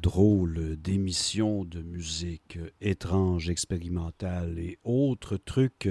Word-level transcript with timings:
drôle 0.00 0.76
d'émissions 0.76 1.64
de 1.64 1.82
musique 1.82 2.58
étrange, 2.80 3.50
expérimentale 3.50 4.58
et 4.58 4.78
autres 4.84 5.36
trucs 5.36 5.88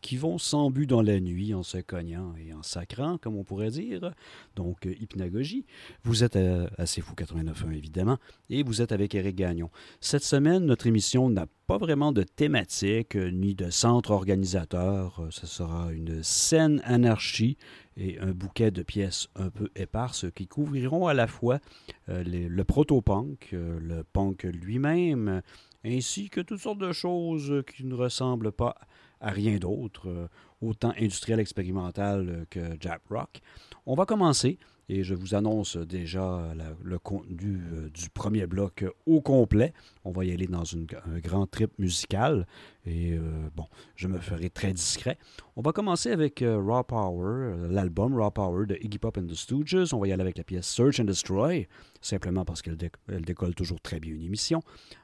qui 0.00 0.16
vont 0.16 0.38
sans 0.38 0.70
but 0.70 0.86
dans 0.86 1.02
la 1.02 1.20
nuit 1.20 1.54
en 1.54 1.62
se 1.62 1.78
cognant 1.78 2.34
et 2.36 2.52
en 2.52 2.62
sacrant, 2.62 3.18
comme 3.18 3.36
on 3.36 3.44
pourrait 3.44 3.70
dire. 3.70 4.12
Donc, 4.56 4.86
hypnagogie. 4.86 5.66
Vous 6.04 6.24
êtes 6.24 6.36
à, 6.36 6.86
C'est 6.86 7.00
Fou 7.00 7.14
89.1, 7.14 7.72
évidemment, 7.72 8.18
et 8.48 8.62
vous 8.62 8.82
êtes 8.82 8.92
avec 8.92 9.14
Eric 9.14 9.36
Gagnon. 9.36 9.70
Cette 10.00 10.24
semaine, 10.24 10.64
notre 10.64 10.86
émission 10.86 11.28
n'a 11.28 11.46
pas 11.66 11.78
vraiment 11.78 12.12
de 12.12 12.22
thématique 12.22 13.14
ni 13.14 13.54
de 13.54 13.70
centre 13.70 14.10
organisateur. 14.10 15.22
Ce 15.30 15.46
sera 15.46 15.92
une 15.92 16.22
scène 16.22 16.80
anarchie 16.84 17.56
et 17.96 18.18
un 18.18 18.32
bouquet 18.32 18.70
de 18.70 18.82
pièces 18.82 19.28
un 19.36 19.50
peu 19.50 19.68
éparses 19.76 20.26
qui 20.34 20.46
couvriront 20.46 21.06
à 21.06 21.14
la 21.14 21.26
fois 21.26 21.60
euh, 22.08 22.24
le 22.24 22.64
proto-punk, 22.64 23.50
euh, 23.52 23.78
le 23.80 24.04
punk 24.04 24.44
lui-même, 24.44 25.42
ainsi 25.84 26.30
que 26.30 26.40
toutes 26.40 26.60
sortes 26.60 26.78
de 26.78 26.92
choses 26.92 27.62
qui 27.66 27.84
ne 27.84 27.94
ressemblent 27.94 28.52
pas 28.52 28.76
à 29.20 29.30
rien 29.30 29.56
d'autre, 29.58 30.08
euh, 30.08 30.28
autant 30.60 30.92
industriel 30.98 31.40
expérimental 31.40 32.46
que 32.50 32.76
Jack 32.80 33.02
Rock. 33.10 33.40
On 33.86 33.94
va 33.94 34.06
commencer 34.06 34.58
et 34.90 35.04
je 35.04 35.14
vous 35.14 35.36
annonce 35.36 35.76
déjà 35.76 36.52
le 36.82 36.98
contenu 36.98 37.62
euh, 37.72 37.88
du 37.90 38.10
premier 38.10 38.48
bloc 38.48 38.84
au 39.06 39.20
complet. 39.20 39.72
On 40.04 40.10
va 40.10 40.24
y 40.24 40.32
aller 40.32 40.48
dans 40.48 40.64
un 40.74 41.18
grand 41.20 41.46
trip 41.46 41.70
musical. 41.78 42.44
Et 42.86 43.12
euh, 43.12 43.20
bon, 43.54 43.66
je 43.94 44.08
me 44.08 44.18
ferai 44.18 44.50
très 44.50 44.72
discret. 44.72 45.16
On 45.54 45.62
va 45.62 45.70
commencer 45.70 46.10
avec 46.10 46.42
euh, 46.42 46.60
Raw 46.60 46.82
Power, 46.82 47.68
l'album 47.70 48.16
Raw 48.16 48.32
Power 48.32 48.66
de 48.66 48.76
Iggy 48.80 48.98
Pop 48.98 49.16
and 49.16 49.26
the 49.26 49.34
Stooges. 49.34 49.94
On 49.94 50.00
va 50.00 50.08
y 50.08 50.12
aller 50.12 50.22
avec 50.22 50.36
la 50.36 50.44
pièce 50.44 50.66
Search 50.66 50.98
and 50.98 51.04
Destroy, 51.04 51.68
simplement 52.00 52.44
parce 52.44 52.60
qu'elle 52.60 52.76
décolle 52.76 53.54
toujours 53.54 53.80
très 53.80 54.00
bien 54.00 54.12
une 54.12 54.24
émission. 54.24 54.60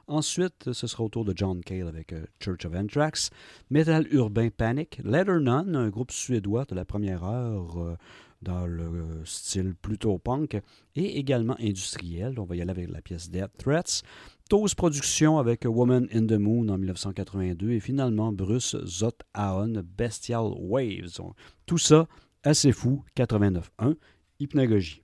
Ensuite, 0.07 0.73
ce 0.73 0.87
sera 0.87 1.05
au 1.05 1.09
tour 1.09 1.23
de 1.23 1.31
John 1.33 1.61
Cale 1.61 1.87
avec 1.87 2.13
Church 2.41 2.65
of 2.65 2.75
Anthrax. 2.75 3.29
Metal 3.69 4.05
Urbain 4.11 4.49
Panic, 4.49 4.99
Letter 5.05 5.37
None, 5.39 5.75
un 5.75 5.89
groupe 5.89 6.11
suédois 6.11 6.65
de 6.65 6.75
la 6.75 6.83
première 6.83 7.23
heure 7.23 7.97
dans 8.41 8.65
le 8.65 9.23
style 9.25 9.73
plutôt 9.75 10.17
punk 10.17 10.61
et 10.95 11.17
également 11.17 11.55
industriel. 11.59 12.39
On 12.39 12.45
va 12.45 12.55
y 12.55 12.61
aller 12.61 12.71
avec 12.71 12.89
la 12.89 13.01
pièce 13.01 13.29
Death 13.29 13.57
Threats. 13.57 14.03
Toast 14.49 14.75
Production 14.75 15.39
avec 15.39 15.65
Woman 15.65 16.07
in 16.13 16.25
the 16.25 16.39
Moon 16.39 16.69
en 16.69 16.77
1982 16.77 17.71
et 17.71 17.79
finalement 17.79 18.31
Bruce 18.31 18.77
Zothaon 18.85 19.83
Bestial 19.97 20.51
Waves. 20.57 21.19
Tout 21.65 21.77
ça 21.77 22.07
assez 22.43 22.71
fou, 22.71 23.03
89.1, 23.17 23.95
hypnagogie. 24.39 25.03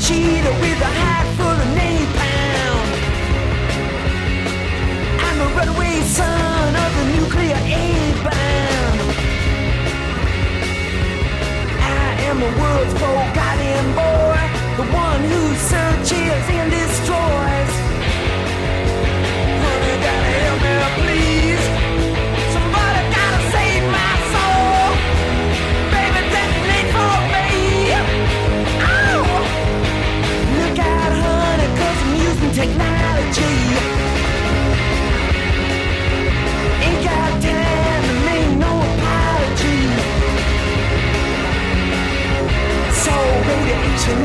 Cheetah 0.00 0.54
with 0.60 0.80
a 0.80 0.92
hat 1.02 1.26
full 1.36 1.58
of 1.64 1.70
napalm. 1.78 2.86
I'm 5.26 5.36
the 5.38 5.48
runaway 5.56 6.00
son 6.02 6.74
of 6.84 6.90
the 6.98 7.04
nuclear 7.14 7.60
aid 7.62 8.14
bomb. 8.24 8.98
I 11.78 12.06
am 12.28 12.36
the 12.40 12.52
world's 12.60 12.94
forgotten 12.94 13.86
boy, 13.94 14.42
the 14.80 14.86
one 14.92 15.22
who 15.30 15.42
searches 15.70 16.44
and 16.58 16.70
destroys. 16.70 17.73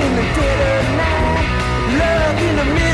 In 0.01 0.16
the 0.16 0.22
dead 0.22 0.59
of 0.78 0.85
night. 0.97 1.47
Love 1.97 2.41
in 2.41 2.56
the 2.56 2.66
middle 2.73 2.88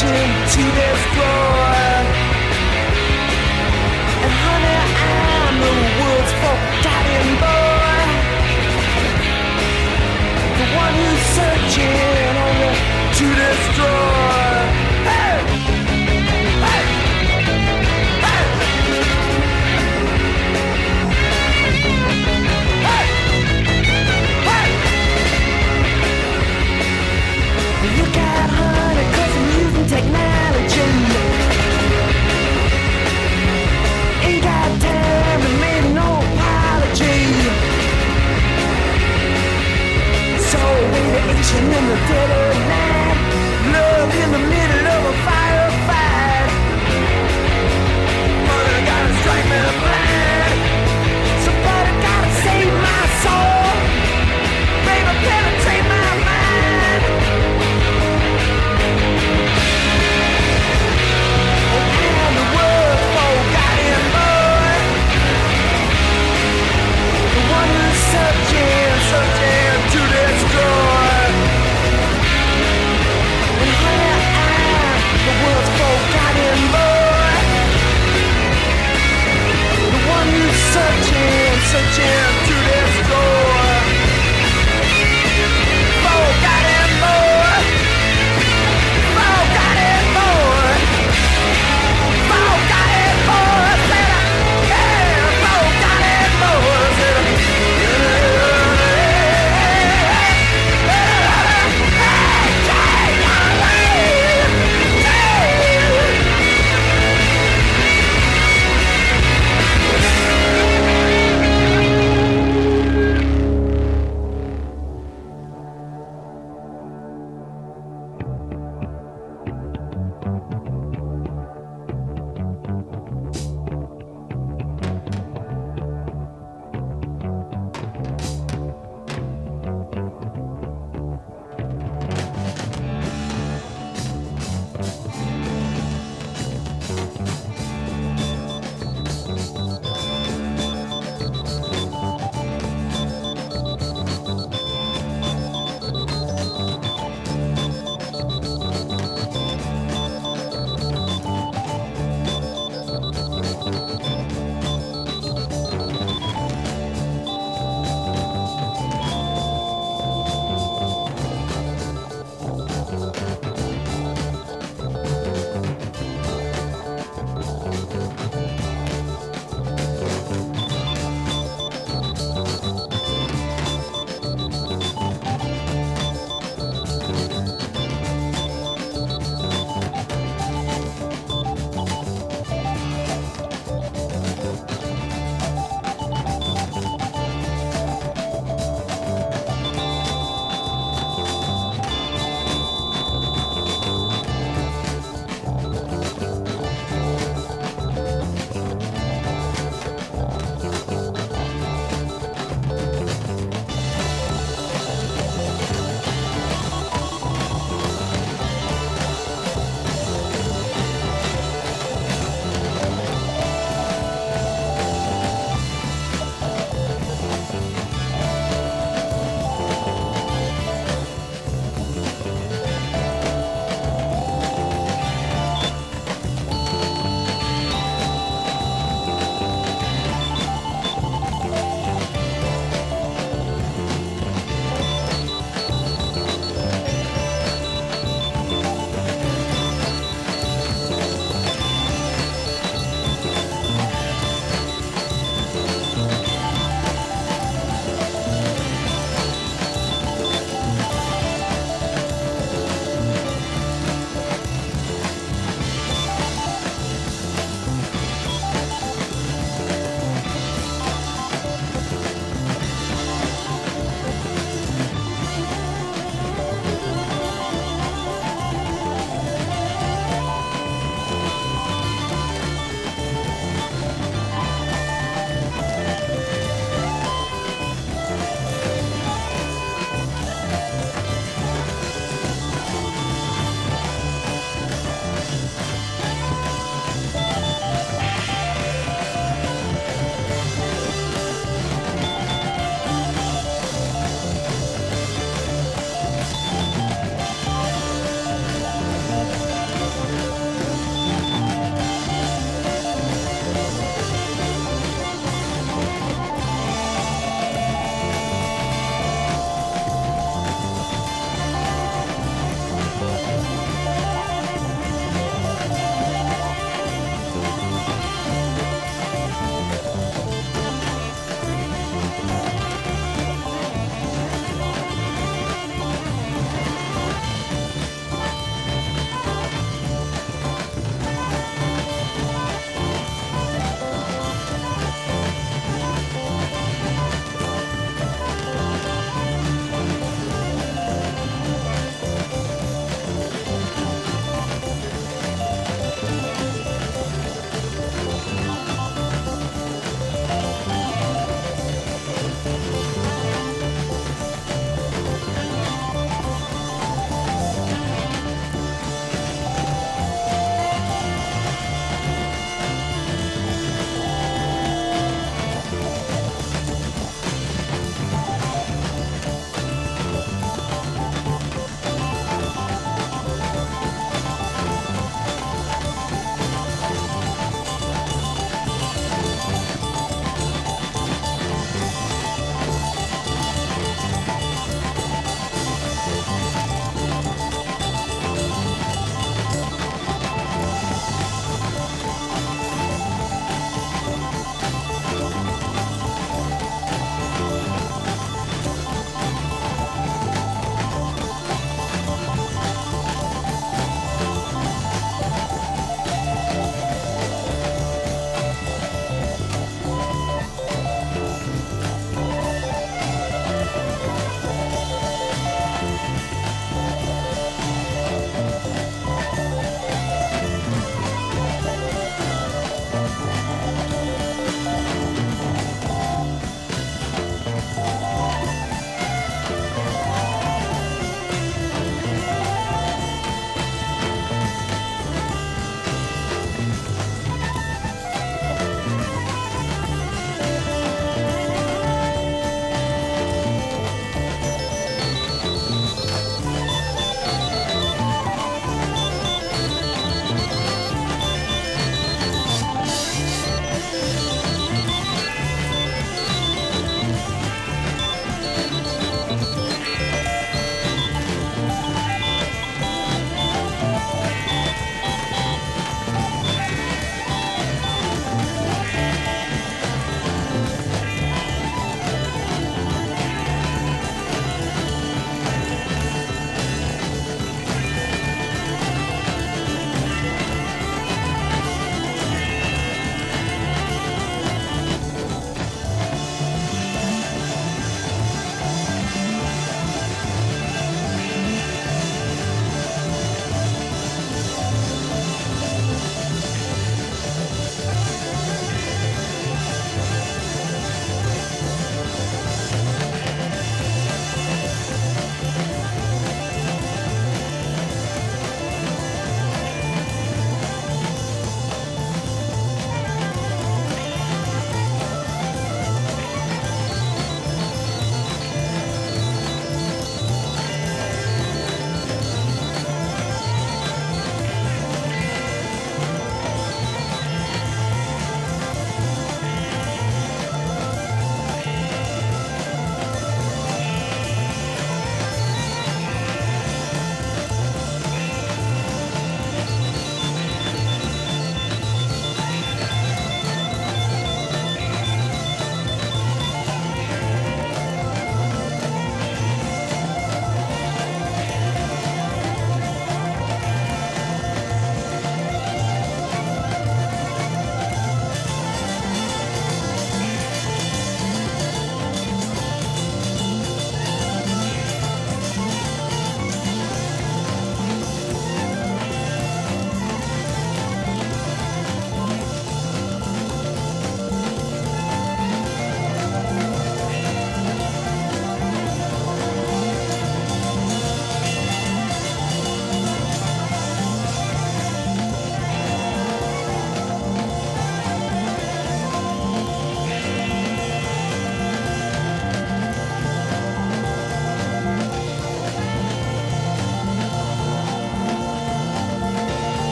who's 0.00 0.54
searching, 0.54 0.68
searching 0.74 1.57
Kitchen 41.48 41.64
in 41.64 41.70
the 41.70 41.96
dead 42.08 42.30
of 42.30 42.68
night 42.68 42.87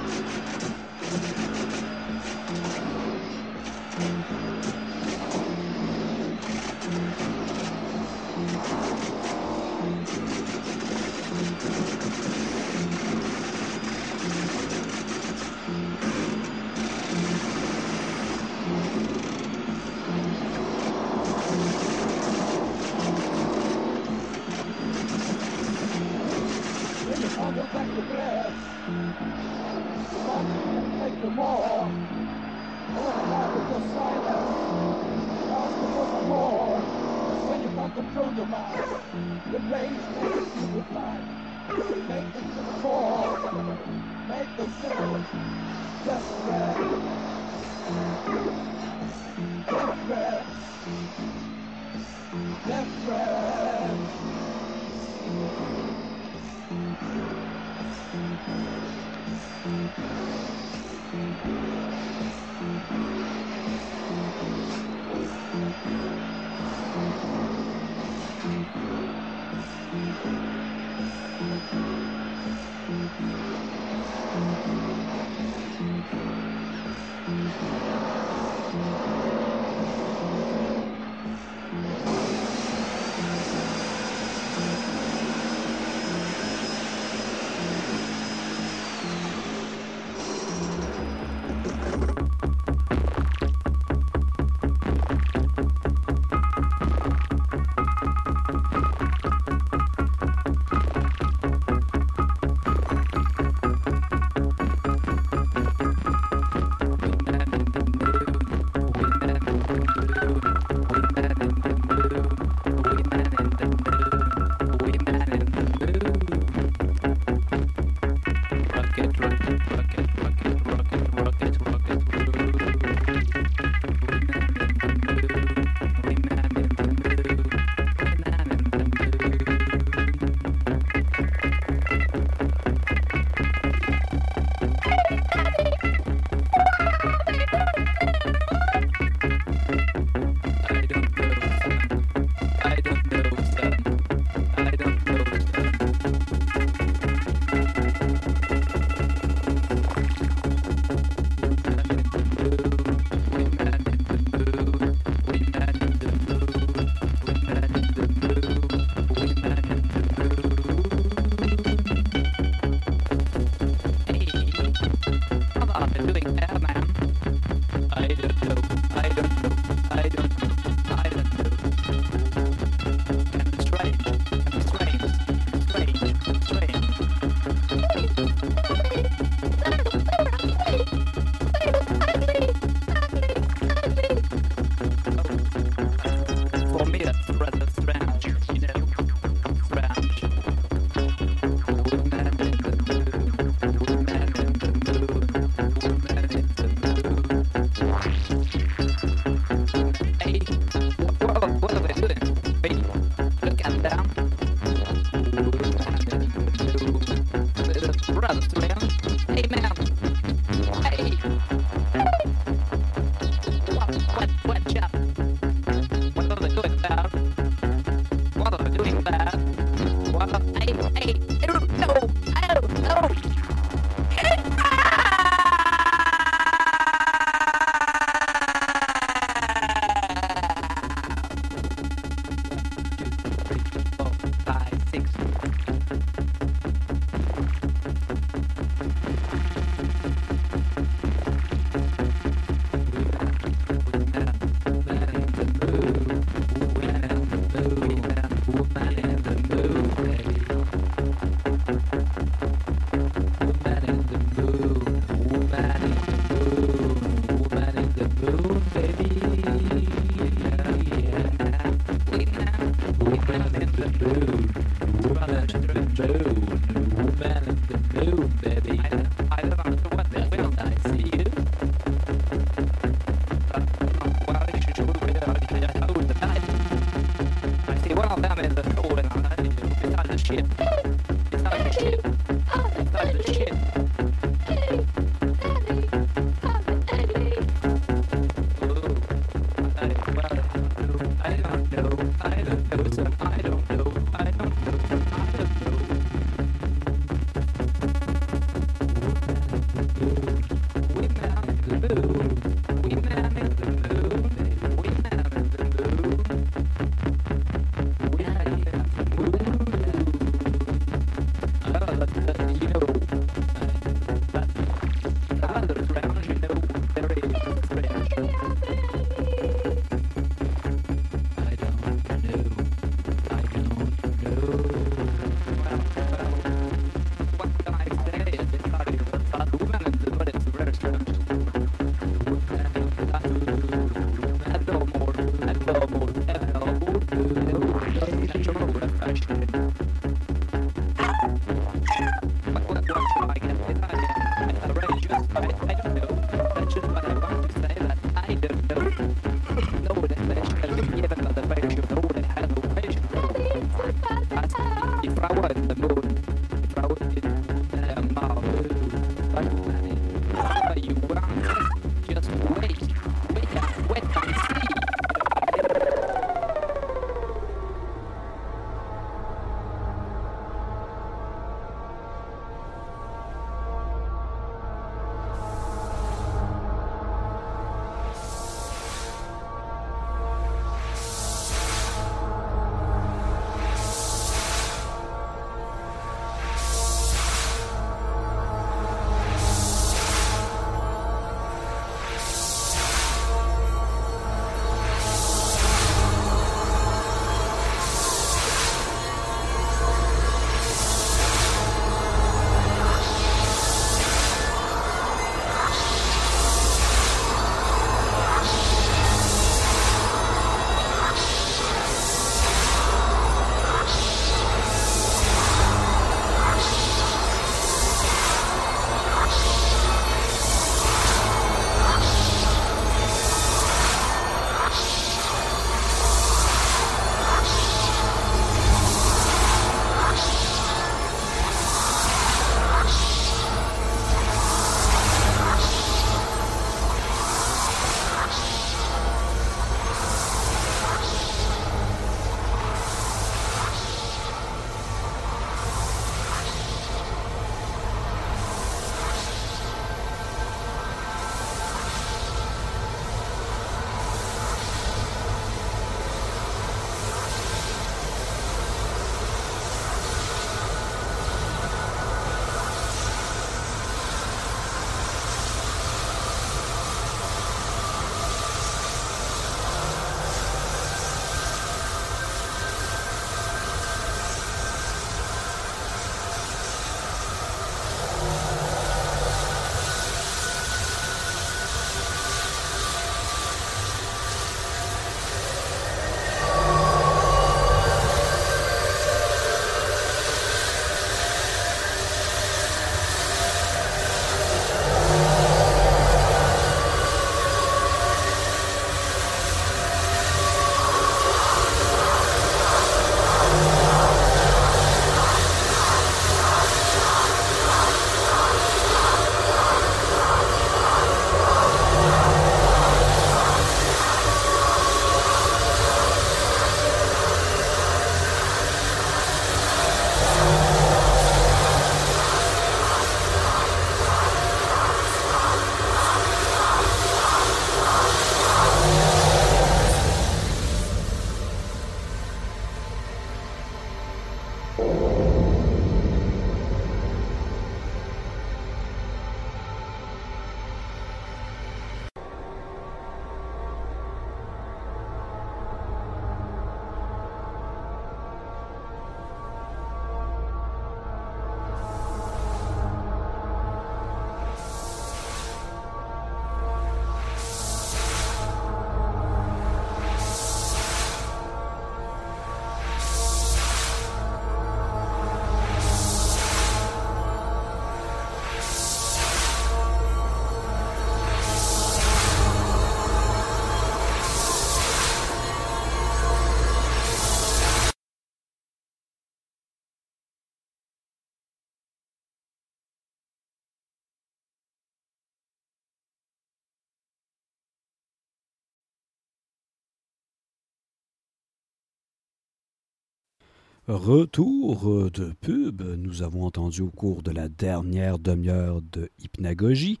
Retour 593.88 594.90
euh, 594.90 595.10
de 595.12 595.32
pub. 595.40 595.80
Nous 595.80 596.24
avons 596.24 596.42
entendu 596.42 596.82
au 596.82 596.90
cours 596.90 597.22
de 597.22 597.30
la 597.30 597.48
dernière 597.48 598.18
demi-heure 598.18 598.82
de 598.82 599.08
hypnagogie 599.20 600.00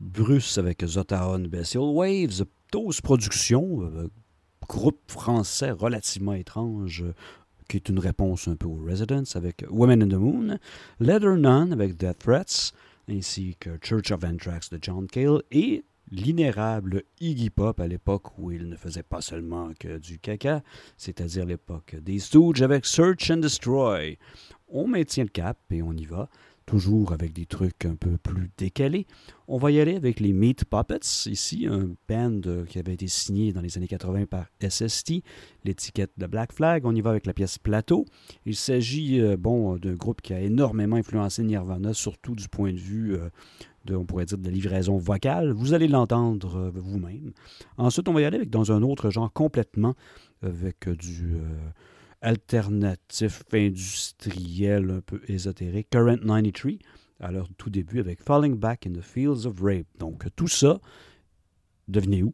Bruce 0.00 0.58
avec 0.58 0.84
Zotaon 0.84 1.38
Bestial 1.38 1.84
Waves, 1.84 2.44
Dose 2.72 3.00
Productions, 3.00 3.82
euh, 3.82 4.08
groupe 4.68 4.98
français 5.06 5.70
relativement 5.70 6.32
étrange 6.32 7.04
euh, 7.04 7.14
qui 7.68 7.76
est 7.76 7.88
une 7.88 8.00
réponse 8.00 8.48
un 8.48 8.56
peu 8.56 8.66
aux 8.66 8.82
Residents 8.84 9.36
avec 9.36 9.64
Women 9.70 10.02
in 10.02 10.08
the 10.08 10.20
Moon, 10.20 10.58
Leather 10.98 11.36
Nun 11.36 11.70
avec 11.70 11.96
Death 11.96 12.18
Threats, 12.18 12.72
ainsi 13.08 13.54
que 13.60 13.78
Church 13.80 14.10
of 14.10 14.24
Anthrax 14.24 14.68
de 14.68 14.80
John 14.82 15.06
Cale 15.06 15.44
et 15.52 15.84
l'inérable 16.12 17.02
Iggy 17.20 17.50
Pop 17.50 17.80
à 17.80 17.88
l'époque 17.88 18.38
où 18.38 18.52
il 18.52 18.68
ne 18.68 18.76
faisait 18.76 19.02
pas 19.02 19.22
seulement 19.22 19.70
que 19.80 19.98
du 19.98 20.18
caca, 20.18 20.62
c'est-à-dire 20.96 21.46
l'époque 21.46 21.96
des 22.00 22.18
Stooges 22.18 22.62
avec 22.62 22.84
Search 22.84 23.30
and 23.30 23.38
Destroy. 23.38 24.18
On 24.68 24.86
maintient 24.86 25.24
le 25.24 25.30
cap 25.30 25.58
et 25.70 25.82
on 25.82 25.92
y 25.92 26.04
va 26.04 26.28
toujours 26.66 27.12
avec 27.12 27.32
des 27.32 27.46
trucs 27.46 27.84
un 27.84 27.96
peu 27.96 28.16
plus 28.18 28.50
décalés. 28.56 29.06
On 29.48 29.58
va 29.58 29.70
y 29.70 29.80
aller 29.80 29.96
avec 29.96 30.20
les 30.20 30.32
Meat 30.32 30.64
Puppets, 30.64 31.26
ici, 31.26 31.66
un 31.68 31.90
band 32.08 32.40
qui 32.68 32.78
avait 32.78 32.94
été 32.94 33.08
signé 33.08 33.52
dans 33.52 33.60
les 33.60 33.76
années 33.76 33.88
80 33.88 34.26
par 34.26 34.46
SST, 34.66 35.22
l'étiquette 35.64 36.12
de 36.16 36.26
Black 36.26 36.52
Flag. 36.52 36.86
On 36.86 36.94
y 36.94 37.00
va 37.00 37.10
avec 37.10 37.26
la 37.26 37.34
pièce 37.34 37.58
Plateau. 37.58 38.06
Il 38.46 38.56
s'agit 38.56 39.20
euh, 39.20 39.36
bon, 39.36 39.76
d'un 39.76 39.94
groupe 39.94 40.22
qui 40.22 40.32
a 40.32 40.40
énormément 40.40 40.96
influencé 40.96 41.42
Nirvana, 41.42 41.94
surtout 41.94 42.34
du 42.34 42.48
point 42.48 42.72
de 42.72 42.78
vue 42.78 43.16
euh, 43.16 43.28
de, 43.84 43.96
on 43.96 44.04
pourrait 44.04 44.26
dire, 44.26 44.38
de 44.38 44.44
la 44.44 44.50
livraison 44.50 44.96
vocale. 44.96 45.52
Vous 45.52 45.74
allez 45.74 45.88
l'entendre 45.88 46.70
vous-même. 46.74 47.32
Ensuite, 47.76 48.08
on 48.08 48.12
va 48.12 48.20
y 48.20 48.24
aller 48.24 48.36
avec, 48.36 48.50
dans 48.50 48.72
un 48.72 48.82
autre 48.82 49.10
genre 49.10 49.32
complètement, 49.32 49.94
avec 50.42 50.88
du 50.88 51.38
alternatif 52.22 53.42
industriel 53.52 54.90
un 54.90 55.00
peu 55.00 55.20
ésotérique, 55.28 55.90
Current 55.90 56.18
93, 56.18 56.78
à 57.20 57.32
leur 57.32 57.48
tout 57.58 57.68
début 57.70 58.00
avec 58.00 58.22
Falling 58.22 58.56
Back 58.56 58.86
in 58.86 58.92
the 58.92 59.02
Fields 59.02 59.46
of 59.46 59.60
Rape. 59.60 59.86
Donc 59.98 60.26
tout 60.36 60.48
ça, 60.48 60.80
devenez 61.88 62.22
où? 62.22 62.32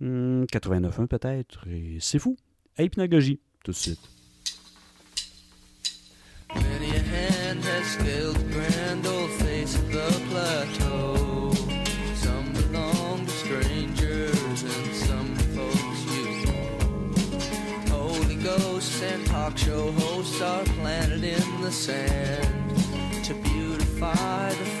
89.1 0.00 1.02
hmm, 1.02 1.06
peut-être, 1.06 1.68
et 1.68 1.98
c'est 2.00 2.18
fou. 2.18 2.36
Hypnagogie, 2.78 3.40
tout 3.64 3.70
de 3.72 3.76
suite. 3.76 4.00
Talk 19.54 19.58
show 19.58 19.92
hosts 19.92 20.40
are 20.40 20.64
planted 20.64 21.24
in 21.24 21.60
the 21.60 21.70
sand 21.70 23.24
to 23.24 23.34
beautify 23.34 24.48
the 24.50 24.73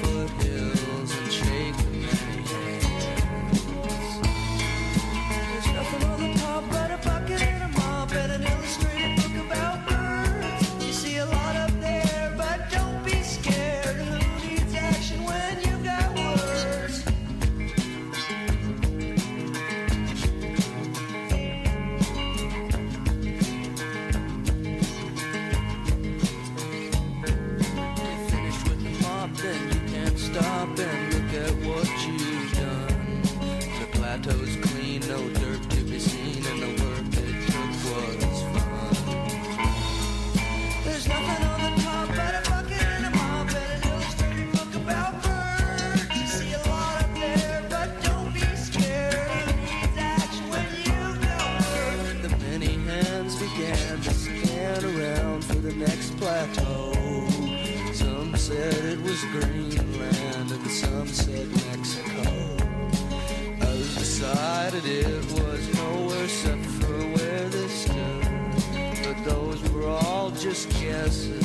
crowded 64.74 65.06
it 65.06 65.24
was, 65.32 65.74
nowhere 65.74 66.24
except 66.24 66.64
for 66.66 66.96
where 66.96 67.48
they 67.48 67.68
stood. 67.68 69.04
But 69.04 69.24
those 69.24 69.62
were 69.70 69.88
all 69.88 70.30
just 70.30 70.68
guesses. 70.80 71.43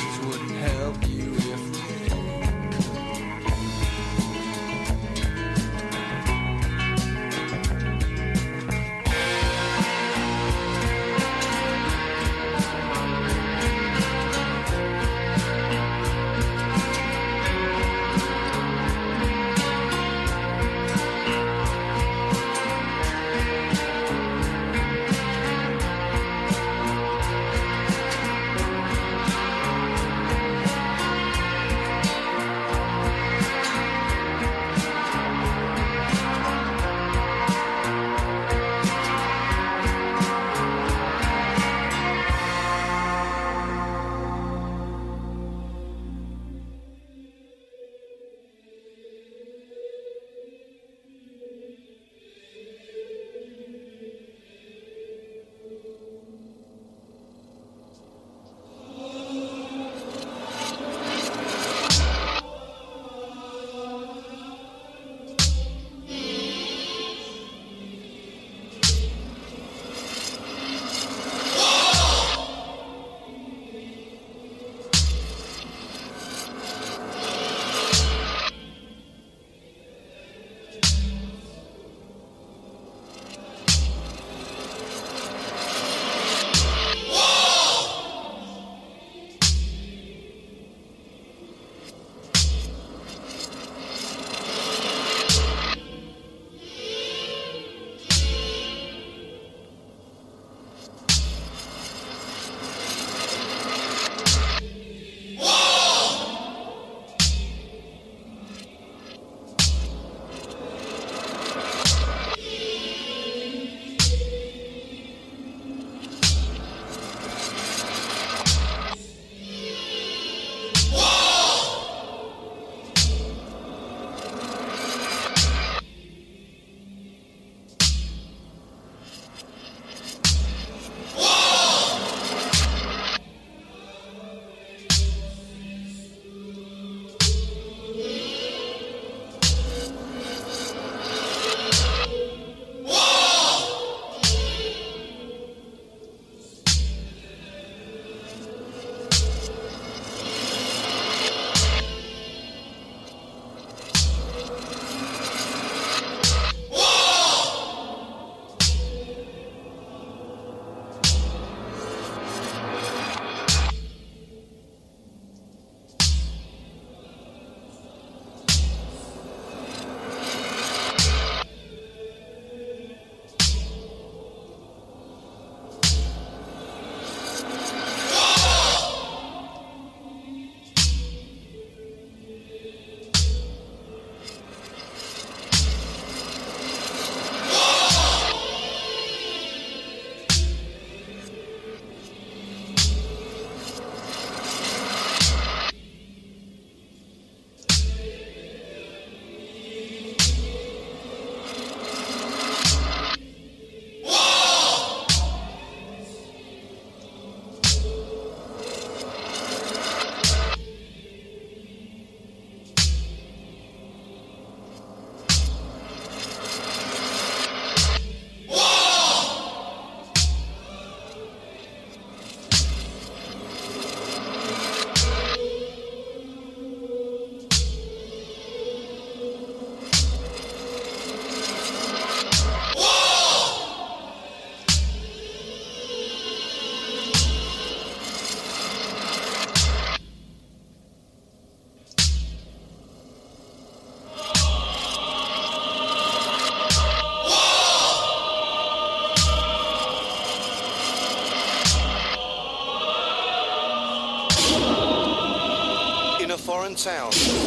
unsound. 256.69 257.38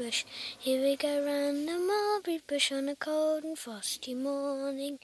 bush. 0.00 0.24
Here 0.58 0.80
we 0.82 0.96
go 0.96 1.22
round 1.26 1.68
the 1.68 1.78
mulberry 1.78 2.40
bush 2.46 2.72
on 2.72 2.88
a 2.88 2.96
cold 2.96 3.44
and 3.44 3.58
frosty 3.58 4.14
morning. 4.14 4.98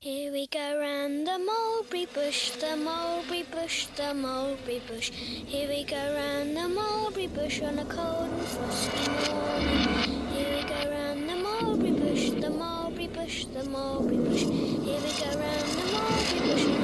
Here 0.00 0.30
we 0.30 0.46
go 0.46 0.78
round 0.78 1.26
the 1.26 1.38
mulberry 1.40 2.06
bush, 2.06 2.50
the 2.50 2.76
mulberry 2.76 3.42
bush, 3.50 3.86
the 3.96 4.14
mulberry 4.14 4.80
bush. 4.86 5.10
Here 5.10 5.68
we 5.68 5.82
go 5.82 5.96
round 5.96 6.56
the 6.56 6.68
mulberry 6.68 7.26
bush 7.26 7.62
on 7.62 7.80
a 7.80 7.84
cold 7.84 8.30
and 8.30 8.48
frosty 8.54 9.10
morning. 9.32 9.88
Here 10.34 10.50
we 10.54 10.62
go 10.72 10.80
round 10.94 11.28
the 11.28 11.36
mulberry 11.46 11.94
bush, 12.04 12.30
the 12.30 12.50
mulberry 12.50 13.08
bush, 13.08 13.46
the 13.46 13.64
mulberry 13.64 14.18
bush. 14.18 14.44
Here 14.86 15.00
we 15.04 15.12
go 15.20 15.30
round 15.42 15.68
the 15.78 15.86
mulberry 15.92 16.54
bush. 16.54 16.75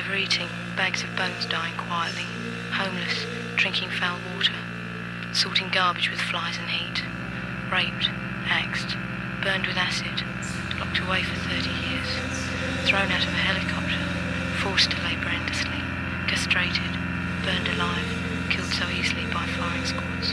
Never 0.00 0.16
eating, 0.16 0.48
bags 0.76 1.02
of 1.02 1.14
bones 1.14 1.44
dying 1.44 1.76
quietly, 1.76 2.24
homeless, 2.72 3.26
drinking 3.56 3.90
foul 3.90 4.18
water, 4.34 4.54
sorting 5.34 5.68
garbage 5.68 6.08
with 6.08 6.18
flies 6.18 6.56
and 6.56 6.70
heat, 6.70 7.04
raped, 7.70 8.08
axed, 8.48 8.96
burned 9.42 9.66
with 9.66 9.76
acid, 9.76 10.24
locked 10.78 10.98
away 11.00 11.22
for 11.22 11.36
30 11.50 11.68
years, 11.84 12.08
thrown 12.88 13.12
out 13.12 13.26
of 13.26 13.28
a 13.28 13.44
helicopter, 13.44 14.00
forced 14.64 14.90
to 14.90 14.96
labour 15.04 15.28
endlessly, 15.28 15.82
castrated, 16.28 16.96
burned 17.44 17.68
alive, 17.68 18.08
killed 18.48 18.72
so 18.72 18.88
easily 18.88 19.26
by 19.26 19.44
firing 19.60 19.84
squads. 19.84 20.32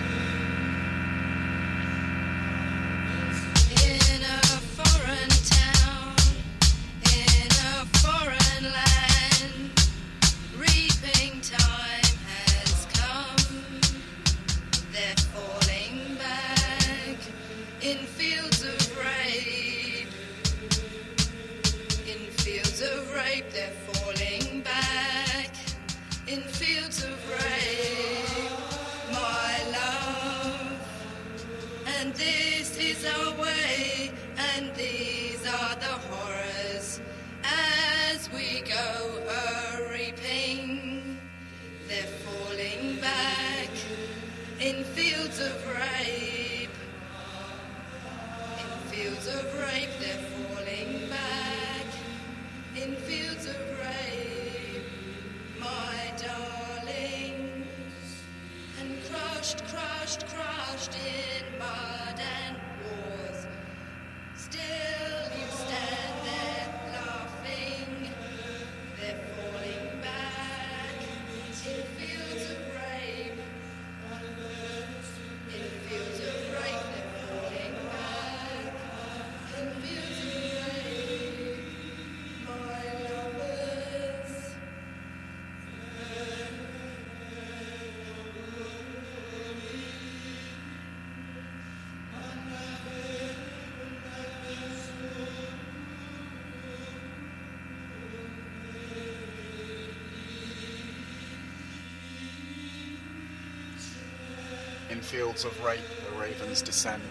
Fields 105.07 105.45
of 105.45 105.63
rape 105.63 105.79
the 106.03 106.19
ravens 106.19 106.61
descend, 106.61 107.01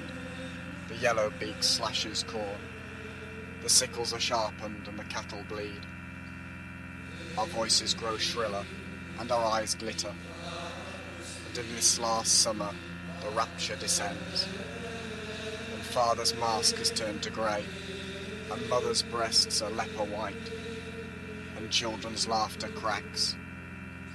the 0.89 0.97
yellow 0.97 1.33
beak 1.41 1.63
slashes 1.63 2.23
corn, 2.25 2.61
the 3.63 3.71
sickles 3.71 4.13
are 4.13 4.21
sharpened 4.21 4.87
and 4.87 4.99
the 4.99 5.05
cattle 5.05 5.43
bleed. 5.49 5.81
Our 7.39 7.47
voices 7.47 7.95
grow 7.95 8.19
shriller 8.19 8.67
and 9.19 9.33
our 9.33 9.47
eyes 9.47 9.75
glitter, 9.75 10.13
and 11.47 11.59
in 11.59 11.75
this 11.75 11.99
last 11.99 12.43
summer 12.43 12.71
the 13.23 13.31
rapture 13.31 13.77
descends, 13.77 14.47
and 15.73 15.83
father's 15.83 16.35
mask 16.35 16.77
has 16.77 16.91
turned 16.91 17.23
to 17.23 17.31
grey, 17.31 17.65
and 18.53 18.69
mother's 18.69 19.01
breasts 19.01 19.63
are 19.63 19.71
leper 19.71 20.05
white, 20.05 20.53
and 21.57 21.71
children's 21.71 22.29
laughter 22.29 22.69
cracks, 22.69 23.37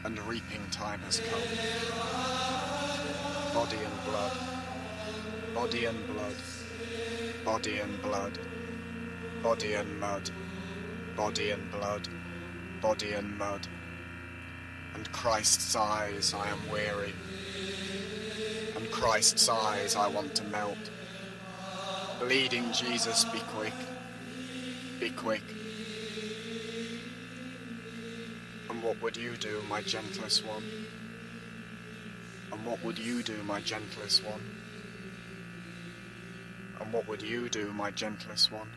and 0.03 0.19
reaping 0.27 0.69
time 0.69 0.99
has 0.99 1.19
come 1.19 2.40
body 3.61 3.77
and 3.77 4.05
blood, 4.05 4.31
body 5.53 5.85
and 5.85 6.07
blood, 6.07 6.35
body 7.45 7.77
and 7.77 8.01
blood, 8.01 8.39
body 9.43 9.73
and 9.73 9.99
mud, 9.99 10.31
body 11.15 11.51
and 11.51 11.71
blood, 11.71 12.07
body 12.81 13.11
and 13.13 13.37
mud. 13.37 13.67
And 14.95 15.11
Christ's 15.11 15.75
eyes 15.75 16.33
I 16.33 16.49
am 16.49 16.57
weary, 16.71 17.13
and 18.75 18.89
Christ's 18.89 19.47
eyes 19.47 19.95
I 19.95 20.07
want 20.07 20.33
to 20.37 20.43
melt. 20.45 20.89
Bleeding 22.19 22.71
Jesus, 22.71 23.25
be 23.25 23.41
quick, 23.55 23.75
be 24.99 25.11
quick. 25.11 25.43
And 28.71 28.81
what 28.81 28.99
would 29.03 29.17
you 29.17 29.37
do, 29.37 29.61
my 29.69 29.83
gentlest 29.83 30.43
one? 30.47 30.63
And 32.51 32.65
what 32.65 32.83
would 32.83 32.97
you 32.97 33.23
do, 33.23 33.41
my 33.43 33.61
gentlest 33.61 34.23
one? 34.23 34.41
And 36.79 36.91
what 36.91 37.07
would 37.07 37.21
you 37.21 37.49
do, 37.49 37.71
my 37.73 37.91
gentlest 37.91 38.51
one? 38.51 38.69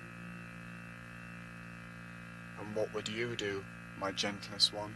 And 2.58 2.74
what 2.76 2.92
would 2.94 3.08
you 3.08 3.34
do, 3.36 3.64
my 3.98 4.12
gentlest 4.12 4.72
one? 4.72 4.94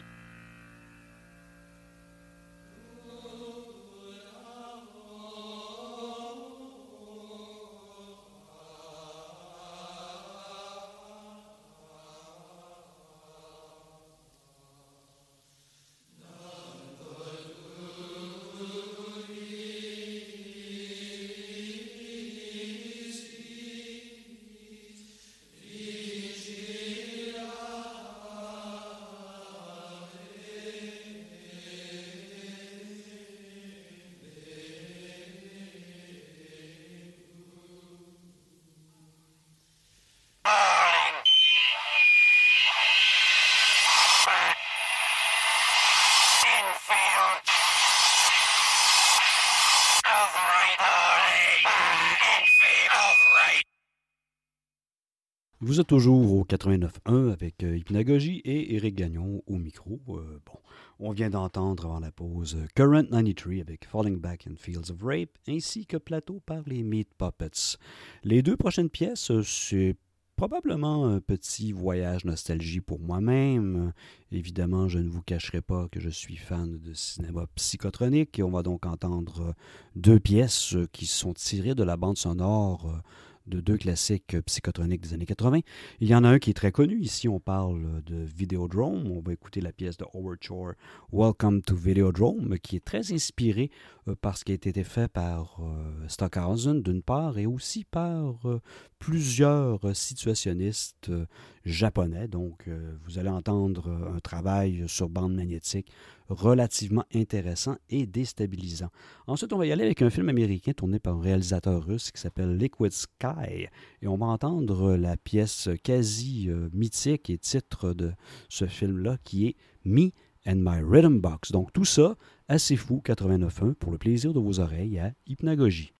Vous 55.68 55.80
êtes 55.80 55.86
toujours 55.86 56.32
au 56.32 56.46
89.1 56.46 57.30
avec 57.30 57.62
euh, 57.62 57.76
Hypnagogie 57.76 58.38
et 58.38 58.74
Éric 58.74 58.94
Gagnon 58.94 59.42
au 59.46 59.58
micro. 59.58 60.00
Euh, 60.08 60.40
bon, 60.46 60.58
on 60.98 61.12
vient 61.12 61.28
d'entendre 61.28 61.84
avant 61.84 62.00
la 62.00 62.10
pause 62.10 62.56
euh, 62.58 62.66
Current 62.74 63.04
93 63.10 63.60
avec 63.60 63.84
Falling 63.84 64.18
Back 64.18 64.46
in 64.46 64.54
Fields 64.56 64.90
of 64.90 65.02
Rape 65.02 65.36
ainsi 65.46 65.84
que 65.84 65.98
Plateau 65.98 66.40
par 66.46 66.62
les 66.64 66.82
Meat 66.82 67.10
Puppets. 67.18 67.76
Les 68.24 68.40
deux 68.40 68.56
prochaines 68.56 68.88
pièces, 68.88 69.30
c'est 69.42 69.94
probablement 70.36 71.04
un 71.04 71.20
petit 71.20 71.72
voyage 71.72 72.24
nostalgie 72.24 72.80
pour 72.80 72.98
moi-même. 72.98 73.92
Évidemment, 74.32 74.88
je 74.88 75.00
ne 75.00 75.10
vous 75.10 75.20
cacherai 75.20 75.60
pas 75.60 75.86
que 75.92 76.00
je 76.00 76.08
suis 76.08 76.36
fan 76.36 76.78
de 76.78 76.94
cinéma 76.94 77.46
psychotronique 77.56 78.38
et 78.38 78.42
on 78.42 78.50
va 78.50 78.62
donc 78.62 78.86
entendre 78.86 79.54
deux 79.96 80.18
pièces 80.18 80.76
qui 80.92 81.04
sont 81.04 81.34
tirées 81.34 81.74
de 81.74 81.84
la 81.84 81.98
bande 81.98 82.16
sonore 82.16 83.02
de 83.48 83.60
deux 83.60 83.76
classiques 83.76 84.34
euh, 84.34 84.42
psychotroniques 84.42 85.00
des 85.00 85.14
années 85.14 85.26
80. 85.26 85.60
Il 86.00 86.08
y 86.08 86.14
en 86.14 86.24
a 86.24 86.28
un 86.28 86.38
qui 86.38 86.50
est 86.50 86.54
très 86.54 86.72
connu. 86.72 87.00
Ici, 87.00 87.28
on 87.28 87.40
parle 87.40 88.02
de 88.04 88.16
Videodrome. 88.16 89.10
On 89.10 89.20
va 89.20 89.32
écouter 89.32 89.60
la 89.60 89.72
pièce 89.72 89.96
de 89.96 90.04
Howard 90.14 90.38
Shore, 90.40 90.72
Welcome 91.12 91.62
to 91.62 91.74
Videodrome, 91.74 92.58
qui 92.62 92.76
est 92.76 92.84
très 92.84 93.12
inspirée 93.12 93.70
euh, 93.72 93.97
par 94.14 94.36
ce 94.36 94.44
qui 94.44 94.52
a 94.52 94.54
été 94.54 94.84
fait 94.84 95.08
par 95.08 95.58
euh, 95.60 96.08
Stockhausen, 96.08 96.82
d'une 96.82 97.02
part, 97.02 97.38
et 97.38 97.46
aussi 97.46 97.84
par 97.84 98.38
euh, 98.46 98.60
plusieurs 98.98 99.84
euh, 99.84 99.94
situationnistes 99.94 101.08
euh, 101.08 101.26
japonais. 101.64 102.28
Donc, 102.28 102.68
euh, 102.68 102.96
vous 103.04 103.18
allez 103.18 103.28
entendre 103.28 103.88
euh, 103.88 104.16
un 104.16 104.20
travail 104.20 104.84
sur 104.86 105.08
bande 105.08 105.34
magnétique 105.34 105.90
relativement 106.28 107.04
intéressant 107.14 107.76
et 107.88 108.06
déstabilisant. 108.06 108.90
Ensuite, 109.26 109.52
on 109.52 109.58
va 109.58 109.66
y 109.66 109.72
aller 109.72 109.84
avec 109.84 110.02
un 110.02 110.10
film 110.10 110.28
américain 110.28 110.72
tourné 110.72 110.98
par 110.98 111.16
un 111.16 111.20
réalisateur 111.20 111.84
russe 111.84 112.10
qui 112.10 112.20
s'appelle 112.20 112.56
Liquid 112.56 112.92
Sky. 112.92 113.68
Et 114.02 114.08
on 114.08 114.16
va 114.16 114.26
entendre 114.26 114.94
la 114.96 115.16
pièce 115.16 115.70
quasi 115.82 116.50
euh, 116.50 116.68
mythique 116.72 117.30
et 117.30 117.38
titre 117.38 117.94
de 117.94 118.12
ce 118.48 118.66
film-là 118.66 119.16
qui 119.24 119.46
est 119.46 119.56
Me 119.84 120.10
and 120.46 120.56
My 120.56 120.82
Rhythm 120.82 121.18
Box. 121.18 121.50
Donc, 121.50 121.72
tout 121.72 121.84
ça, 121.86 122.16
assez 122.48 122.76
fou, 122.76 123.02
89.1, 123.04 123.74
pour 123.74 123.92
le 123.92 123.98
plaisir 123.98 124.32
de 124.32 124.40
vos 124.40 124.58
oreilles 124.58 124.98
à 124.98 125.12
Hypnagogie. 125.26 125.92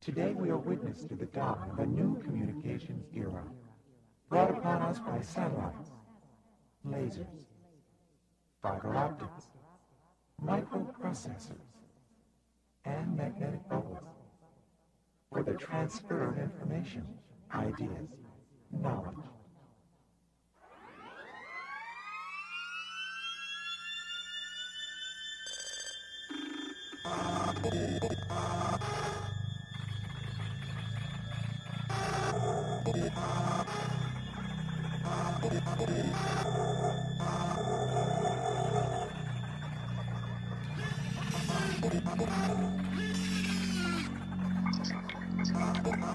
Today 0.00 0.34
we 0.34 0.50
are 0.50 0.58
witness 0.58 1.06
to 1.06 1.14
the 1.14 1.26
dawn 1.26 1.70
of 1.70 1.78
a 1.78 1.86
new 1.86 2.20
communications 2.24 3.06
era, 3.14 3.44
brought 4.28 4.50
upon 4.50 4.82
us 4.82 4.98
by 4.98 5.20
satellites, 5.22 5.92
lasers, 6.84 7.46
fiber 8.60 8.96
optics, 8.96 9.50
microprocessors, 10.44 11.70
and 12.84 13.16
magnetic 13.16 13.60
bubbles 13.68 14.02
for 15.32 15.44
the 15.44 15.54
transfer 15.54 16.28
of 16.28 16.38
information, 16.38 17.06
ideas, 17.54 18.08
knowledge. 18.72 19.31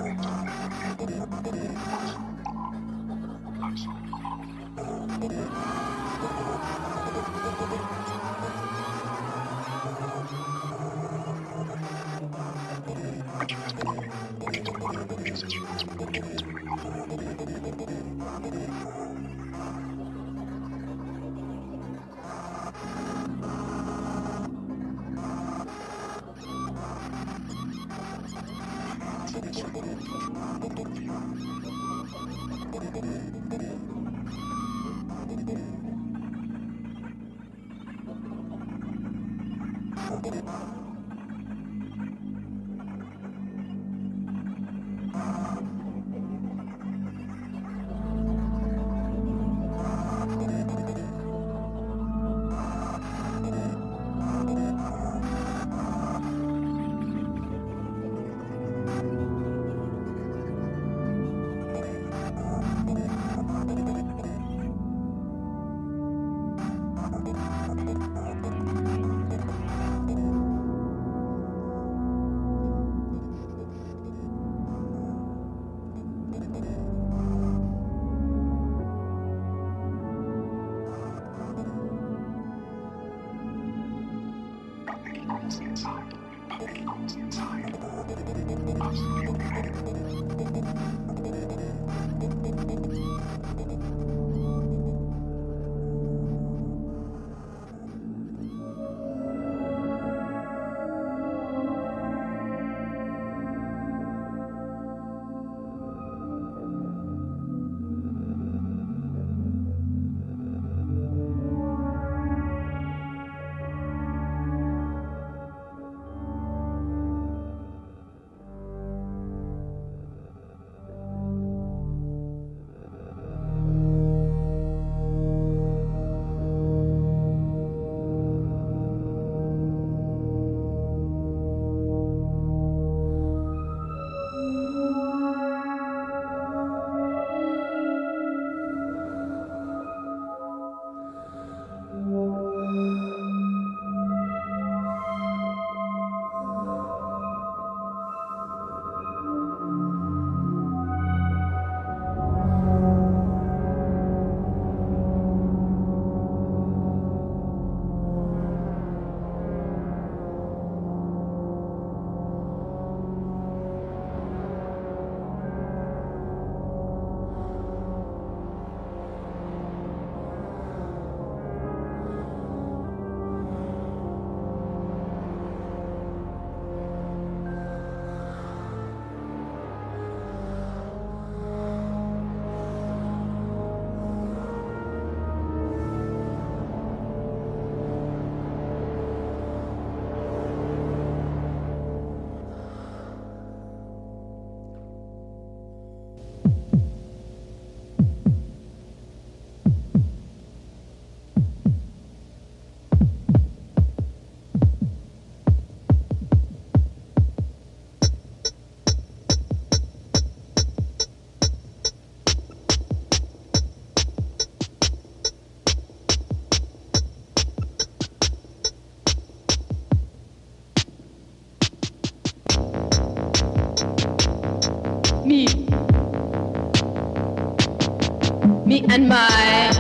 And 228.85 229.09
my 229.09 229.71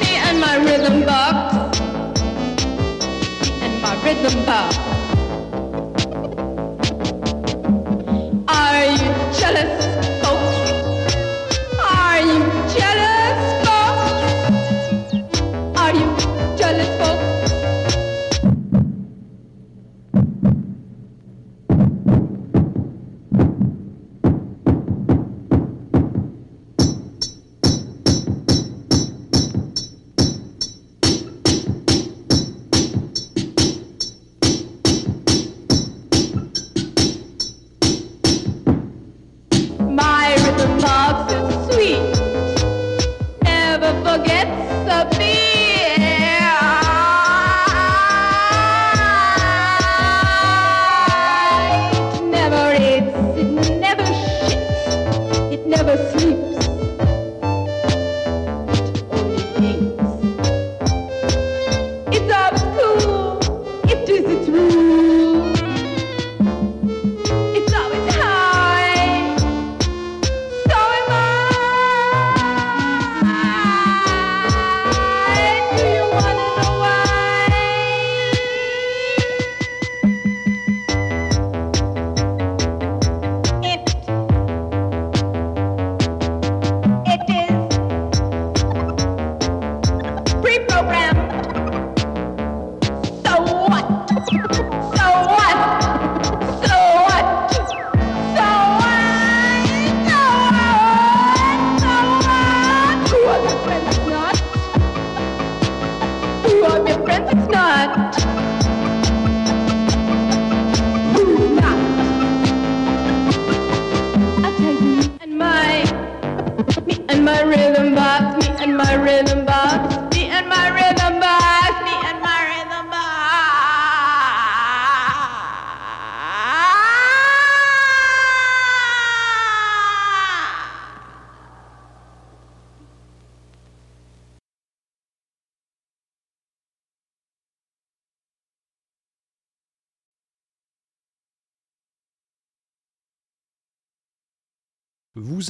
me 0.00 0.16
and 0.16 0.40
my 0.40 0.56
rhythm 0.56 1.04
box 1.04 1.80
me 1.80 3.60
and 3.64 3.82
my 3.82 3.94
rhythm 4.04 4.44
box 4.46 4.78
are 8.48 8.84
you 8.86 9.10
jealous 9.38 9.79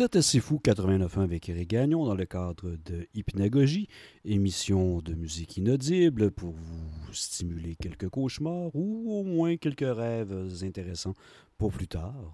Vous 0.01 0.07
êtes 0.07 0.17
assez 0.17 0.41
fou 0.41 0.59
89.1 0.65 1.21
avec 1.21 1.51
Eric 1.51 1.69
Gagnon 1.69 2.07
dans 2.07 2.15
le 2.15 2.25
cadre 2.25 2.71
de 2.87 3.07
Hypnagogie, 3.13 3.87
émission 4.25 5.03
de 5.03 5.13
musique 5.13 5.59
inaudible 5.59 6.31
pour 6.31 6.53
vous 6.53 7.13
stimuler 7.13 7.77
quelques 7.77 8.09
cauchemars 8.09 8.75
ou 8.75 9.13
au 9.13 9.25
moins 9.25 9.59
quelques 9.59 9.85
rêves 9.87 10.49
intéressants 10.63 11.13
pour 11.59 11.71
plus 11.71 11.87
tard. 11.87 12.33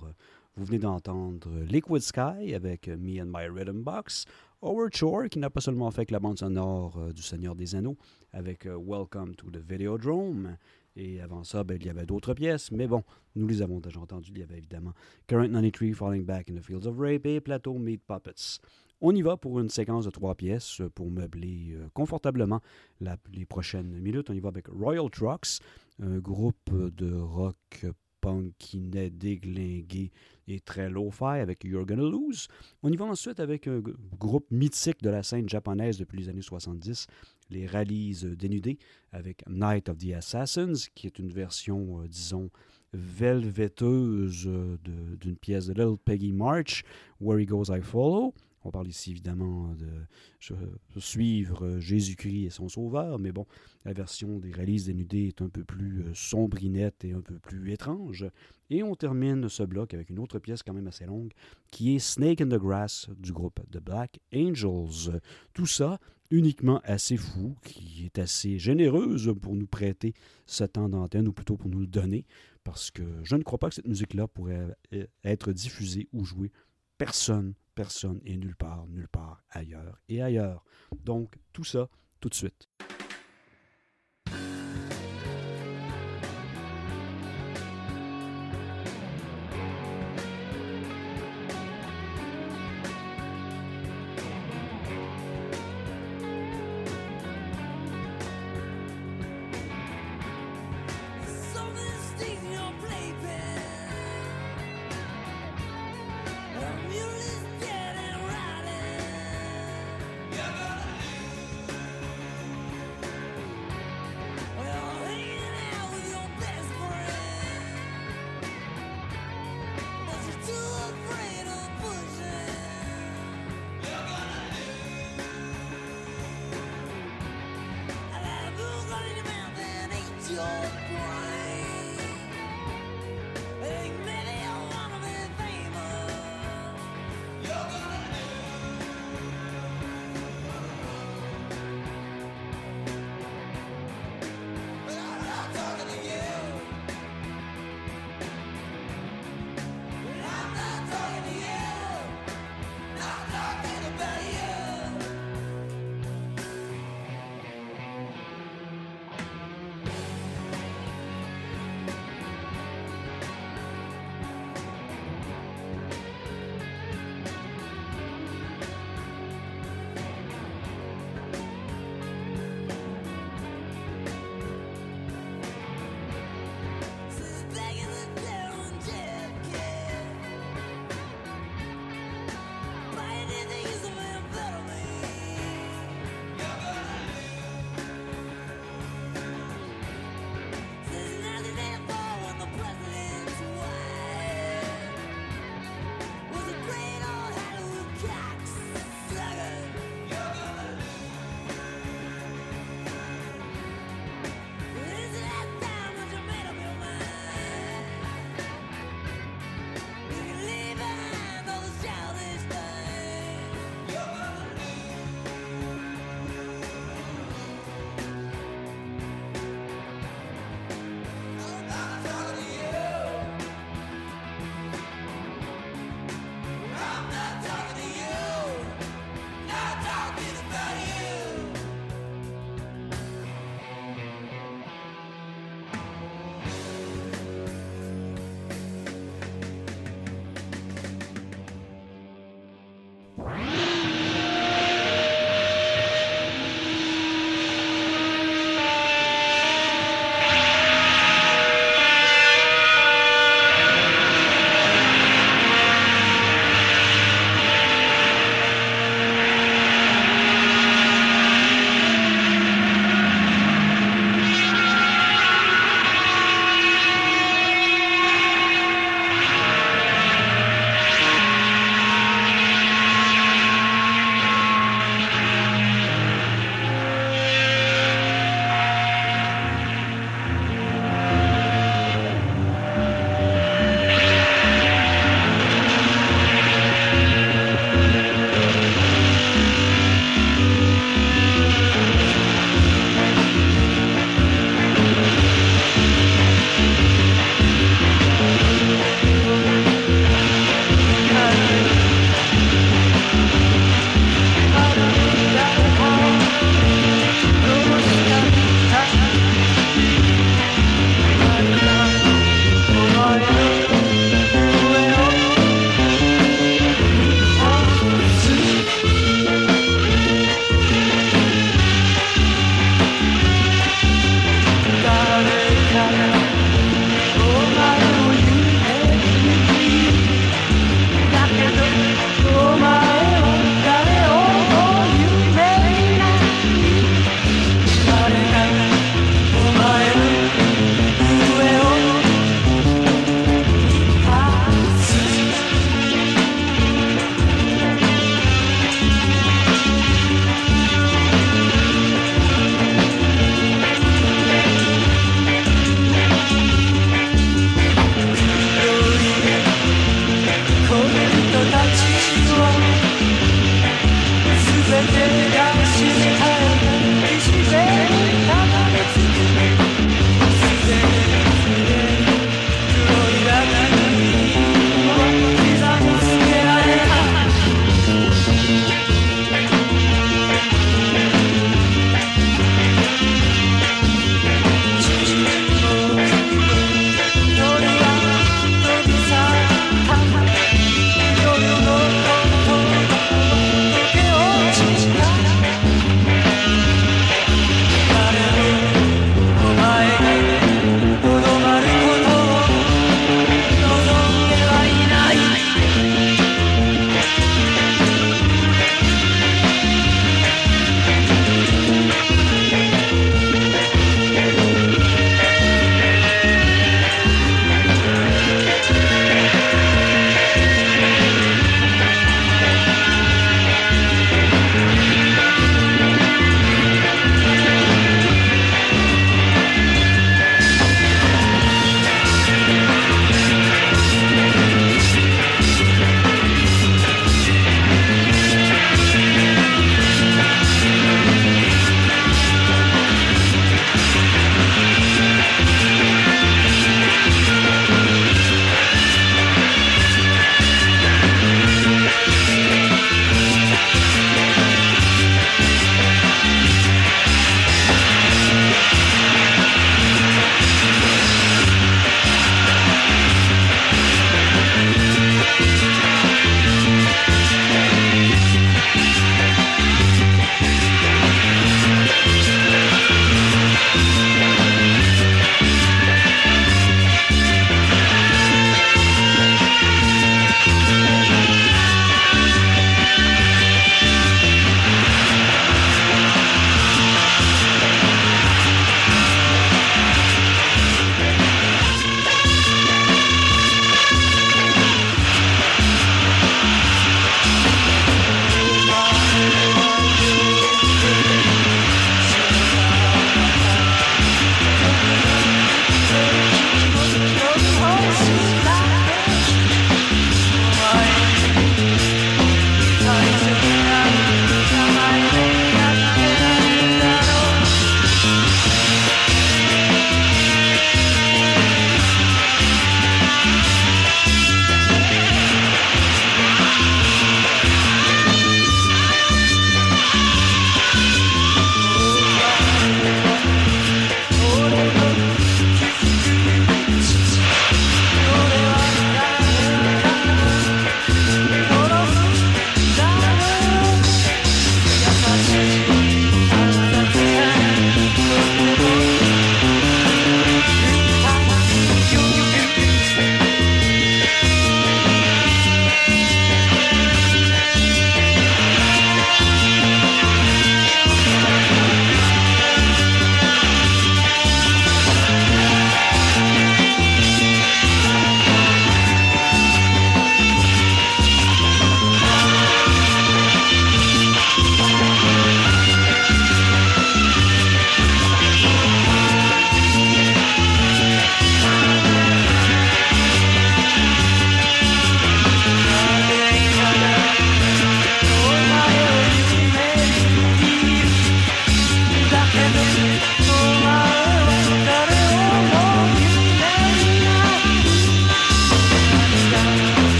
Vous 0.56 0.64
venez 0.64 0.78
d'entendre 0.78 1.50
Liquid 1.68 2.02
Sky 2.02 2.54
avec 2.54 2.86
Me 2.86 3.20
and 3.20 3.32
My 3.34 3.48
Rhythm 3.52 3.82
Box, 3.82 4.26
Howard 4.62 4.94
Shore 4.94 5.24
qui 5.28 5.40
n'a 5.40 5.50
pas 5.50 5.60
seulement 5.60 5.90
fait 5.90 6.06
que 6.06 6.12
la 6.12 6.20
bande 6.20 6.38
sonore 6.38 6.96
euh, 6.98 7.12
du 7.12 7.22
Seigneur 7.22 7.56
des 7.56 7.74
Anneaux 7.74 7.96
avec 8.32 8.66
euh, 8.66 8.78
Welcome 8.78 9.34
to 9.34 9.50
the 9.50 9.58
Videodrome, 9.58 10.56
et 10.96 11.20
avant 11.20 11.44
ça, 11.44 11.62
ben, 11.64 11.76
il 11.80 11.86
y 11.86 11.90
avait 11.90 12.06
d'autres 12.06 12.34
pièces, 12.34 12.70
mais 12.72 12.86
bon, 12.86 13.02
nous 13.34 13.46
les 13.46 13.62
avons 13.62 13.80
déjà 13.80 14.00
entendues. 14.00 14.32
Il 14.34 14.38
y 14.40 14.42
avait 14.42 14.58
évidemment 14.58 14.92
Current 15.26 15.48
93, 15.52 15.94
Falling 15.94 16.24
Back 16.24 16.50
in 16.50 16.54
the 16.54 16.62
Fields 16.62 16.86
of 16.86 16.96
Rape 16.98 17.26
et 17.26 17.40
Plateau 17.40 17.74
Meat 17.78 18.02
Puppets. 18.06 18.58
On 19.02 19.14
y 19.14 19.20
va 19.20 19.36
pour 19.36 19.60
une 19.60 19.68
séquence 19.68 20.06
de 20.06 20.10
trois 20.10 20.34
pièces 20.34 20.80
pour 20.94 21.10
meubler 21.10 21.72
euh, 21.74 21.86
confortablement 21.92 22.62
la- 23.00 23.18
les 23.34 23.44
prochaines 23.44 23.98
minutes. 24.00 24.30
On 24.30 24.32
y 24.32 24.40
va 24.40 24.48
avec 24.48 24.68
Royal 24.68 25.10
Trucks, 25.10 25.60
un 26.00 26.18
groupe 26.18 26.70
de 26.72 27.12
rock 27.14 27.84
punk 28.22 28.52
qui 28.58 28.80
naît 28.80 29.10
déglingué 29.10 30.10
et 30.48 30.60
très 30.60 30.88
low-fi 30.88 31.40
avec 31.40 31.64
You're 31.64 31.86
Gonna 31.86 32.02
Lose. 32.02 32.48
On 32.82 32.90
y 32.90 32.96
va 32.96 33.06
ensuite 33.06 33.40
avec 33.40 33.66
un 33.66 33.82
groupe 34.18 34.46
mythique 34.50 35.02
de 35.02 35.10
la 35.10 35.22
scène 35.22 35.48
japonaise 35.48 35.98
depuis 35.98 36.18
les 36.18 36.28
années 36.28 36.42
70, 36.42 37.06
les 37.50 37.66
Rallies 37.66 38.24
dénudés, 38.36 38.78
avec 39.12 39.42
Night 39.48 39.88
of 39.88 39.98
the 39.98 40.12
Assassins, 40.12 40.88
qui 40.94 41.06
est 41.06 41.18
une 41.18 41.30
version, 41.30 42.00
euh, 42.00 42.08
disons, 42.08 42.50
velveteuse 42.92 44.44
euh, 44.46 44.78
d'une 45.20 45.36
pièce 45.36 45.66
de 45.66 45.72
Little 45.72 45.98
Peggy 45.98 46.32
March, 46.32 46.84
Where 47.20 47.40
He 47.40 47.46
Goes 47.46 47.70
I 47.70 47.80
Follow. 47.80 48.34
On 48.66 48.70
parle 48.72 48.88
ici 48.88 49.12
évidemment 49.12 49.74
de 49.74 51.00
suivre 51.00 51.64
euh, 51.64 51.80
Jésus-Christ 51.80 52.46
et 52.46 52.50
son 52.50 52.68
sauveur, 52.68 53.20
mais 53.20 53.30
bon, 53.30 53.46
la 53.84 53.92
version 53.92 54.38
des 54.38 54.50
réalises 54.50 54.86
dénudées 54.86 55.28
est 55.28 55.40
un 55.40 55.48
peu 55.48 55.62
plus 55.62 56.02
euh, 56.02 56.14
sombrinette 56.14 57.04
et 57.04 57.12
un 57.12 57.20
peu 57.20 57.38
plus 57.38 57.70
étrange. 57.72 58.26
Et 58.70 58.82
on 58.82 58.96
termine 58.96 59.48
ce 59.48 59.62
bloc 59.62 59.94
avec 59.94 60.10
une 60.10 60.18
autre 60.18 60.40
pièce 60.40 60.64
quand 60.64 60.74
même 60.74 60.88
assez 60.88 61.06
longue, 61.06 61.32
qui 61.70 61.94
est 61.94 62.00
Snake 62.00 62.40
in 62.40 62.48
the 62.48 62.58
Grass 62.58 63.08
du 63.16 63.32
groupe 63.32 63.60
The 63.70 63.78
Black 63.78 64.18
Angels. 64.34 65.20
Tout 65.52 65.66
ça 65.66 66.00
uniquement 66.32 66.80
assez 66.82 67.16
fou, 67.16 67.54
qui 67.64 68.04
est 68.04 68.18
assez 68.18 68.58
généreuse 68.58 69.32
pour 69.40 69.54
nous 69.54 69.68
prêter 69.68 70.12
ce 70.46 70.64
temps 70.64 70.88
d'antenne, 70.88 71.28
ou 71.28 71.32
plutôt 71.32 71.56
pour 71.56 71.70
nous 71.70 71.78
le 71.78 71.86
donner, 71.86 72.24
parce 72.64 72.90
que 72.90 73.04
je 73.22 73.36
ne 73.36 73.44
crois 73.44 73.58
pas 73.58 73.68
que 73.68 73.76
cette 73.76 73.86
musique-là 73.86 74.26
pourrait 74.26 74.76
euh, 74.92 75.06
être 75.22 75.52
diffusée 75.52 76.08
ou 76.12 76.24
jouée 76.24 76.50
personne, 76.98 77.54
personne 77.76 78.20
et 78.24 78.36
nulle 78.36 78.56
part, 78.56 78.88
nulle 78.88 79.06
part 79.06 79.44
ailleurs 79.50 80.00
et 80.08 80.20
ailleurs. 80.20 80.64
Donc, 81.04 81.36
tout 81.52 81.62
ça, 81.62 81.88
tout 82.18 82.28
de 82.28 82.34
suite. 82.34 82.68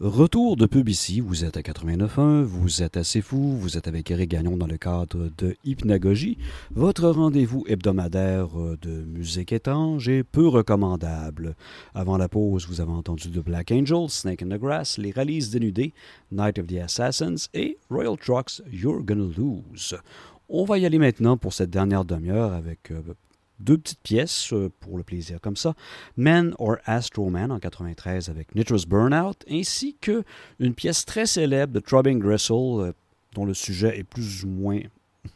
Retour 0.00 0.56
de 0.56 0.64
pub 0.64 0.88
ici, 0.88 1.20
vous 1.20 1.44
êtes 1.44 1.58
à 1.58 1.60
89.1, 1.60 2.40
vous 2.40 2.82
êtes 2.82 2.96
assez 2.96 3.20
fou, 3.20 3.58
vous 3.58 3.76
êtes 3.76 3.86
avec 3.86 4.10
Eric 4.10 4.30
Gagnon 4.30 4.56
dans 4.56 4.66
le 4.66 4.78
cadre 4.78 5.28
de 5.36 5.58
Hypnagogie, 5.62 6.38
votre 6.74 7.10
rendez-vous 7.10 7.66
hebdomadaire 7.68 8.48
de 8.80 9.02
musique 9.02 9.52
étrange 9.52 10.08
et 10.08 10.24
peu 10.24 10.48
recommandable. 10.48 11.54
Avant 11.94 12.16
la 12.16 12.30
pause, 12.30 12.66
vous 12.66 12.80
avez 12.80 12.92
entendu 12.92 13.30
The 13.30 13.44
Black 13.44 13.72
Angel, 13.72 14.08
Snake 14.08 14.40
in 14.40 14.48
the 14.48 14.58
Grass, 14.58 14.96
les 14.96 15.10
rallies 15.10 15.50
dénudées, 15.50 15.92
Night 16.32 16.58
of 16.58 16.66
the 16.66 16.78
Assassins 16.78 17.50
et 17.52 17.76
Royal 17.90 18.16
Trucks, 18.16 18.62
You're 18.72 19.02
Gonna 19.02 19.30
Lose. 19.36 19.98
On 20.48 20.64
va 20.64 20.78
y 20.78 20.86
aller 20.86 20.98
maintenant 20.98 21.36
pour 21.36 21.52
cette 21.52 21.68
dernière 21.68 22.06
demi-heure 22.06 22.54
avec 22.54 22.90
euh, 22.90 23.02
deux 23.60 23.78
petites 23.78 24.00
pièces 24.02 24.52
euh, 24.52 24.70
pour 24.80 24.96
le 24.96 25.04
plaisir 25.04 25.40
comme 25.40 25.56
ça. 25.56 25.74
Man 26.16 26.54
or 26.58 26.76
Astro 26.86 27.28
Man 27.30 27.52
en 27.52 27.58
93 27.58 28.28
avec 28.28 28.54
Nitrous 28.54 28.86
Burnout, 28.88 29.36
ainsi 29.50 29.96
que 30.00 30.24
une 30.58 30.74
pièce 30.74 31.04
très 31.04 31.26
célèbre 31.26 31.72
de 31.72 31.80
Throbbing 31.80 32.18
Gristle 32.18 32.52
euh, 32.52 32.92
dont 33.34 33.44
le 33.44 33.54
sujet 33.54 33.98
est 33.98 34.04
plus 34.04 34.44
ou 34.44 34.48
moins 34.48 34.80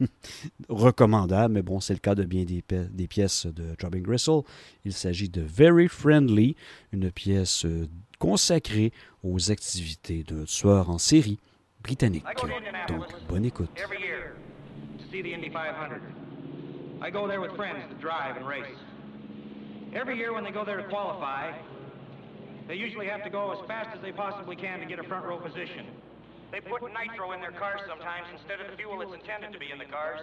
recommandable, 0.69 1.55
mais 1.55 1.63
bon, 1.63 1.81
c'est 1.81 1.93
le 1.93 1.99
cas 2.01 2.15
de 2.15 2.25
bien 2.25 2.45
des, 2.45 2.63
pi- 2.63 2.89
des 2.91 3.07
pièces 3.07 3.47
de 3.47 3.75
Throbbing 3.77 4.03
Gristle. 4.03 4.41
Il 4.85 4.93
s'agit 4.93 5.29
de 5.29 5.43
Very 5.43 5.89
Friendly, 5.89 6.57
une 6.93 7.11
pièce 7.11 7.65
euh, 7.67 7.87
consacrée 8.19 8.93
aux 9.23 9.51
activités 9.51 10.23
d'un 10.25 10.45
tueur 10.45 10.89
en 10.91 10.99
série 10.99 11.39
britannique. 11.83 12.25
Donc, 12.89 13.05
bonne 13.29 13.45
écoute. 13.45 13.71
I 17.05 17.11
go 17.11 17.29
there 17.29 17.43
with 17.43 17.55
friends 17.55 17.85
to 17.91 17.95
drive 18.01 18.39
and 18.39 18.49
race. 18.49 18.65
Every 19.95 20.17
year 20.17 20.33
when 20.33 20.43
they 20.43 20.51
go 20.51 20.65
there 20.65 20.79
to 20.79 20.85
qualify, 20.85 21.53
they 22.67 22.77
usually 22.77 23.07
have 23.09 23.23
to 23.25 23.29
go 23.29 23.53
as 23.53 23.59
fast 23.69 23.95
as 23.95 24.01
they 24.01 24.11
possibly 24.11 24.57
can 24.57 24.81
to 24.81 24.87
get 24.87 24.99
a 24.99 25.03
front 25.03 25.27
row 25.27 25.37
position. 25.37 25.85
They 26.51 26.63
put 26.63 26.81
nitro 26.81 27.33
in 27.33 27.43
their 27.43 27.53
cars 27.53 27.81
sometimes 27.87 28.25
instead 28.33 28.59
of 28.59 28.71
the 28.71 28.77
fuel 28.79 29.01
that's 29.01 29.13
intended 29.13 29.53
to 29.53 29.59
be 29.59 29.71
in 29.71 29.77
the 29.77 29.85
cars 29.85 30.21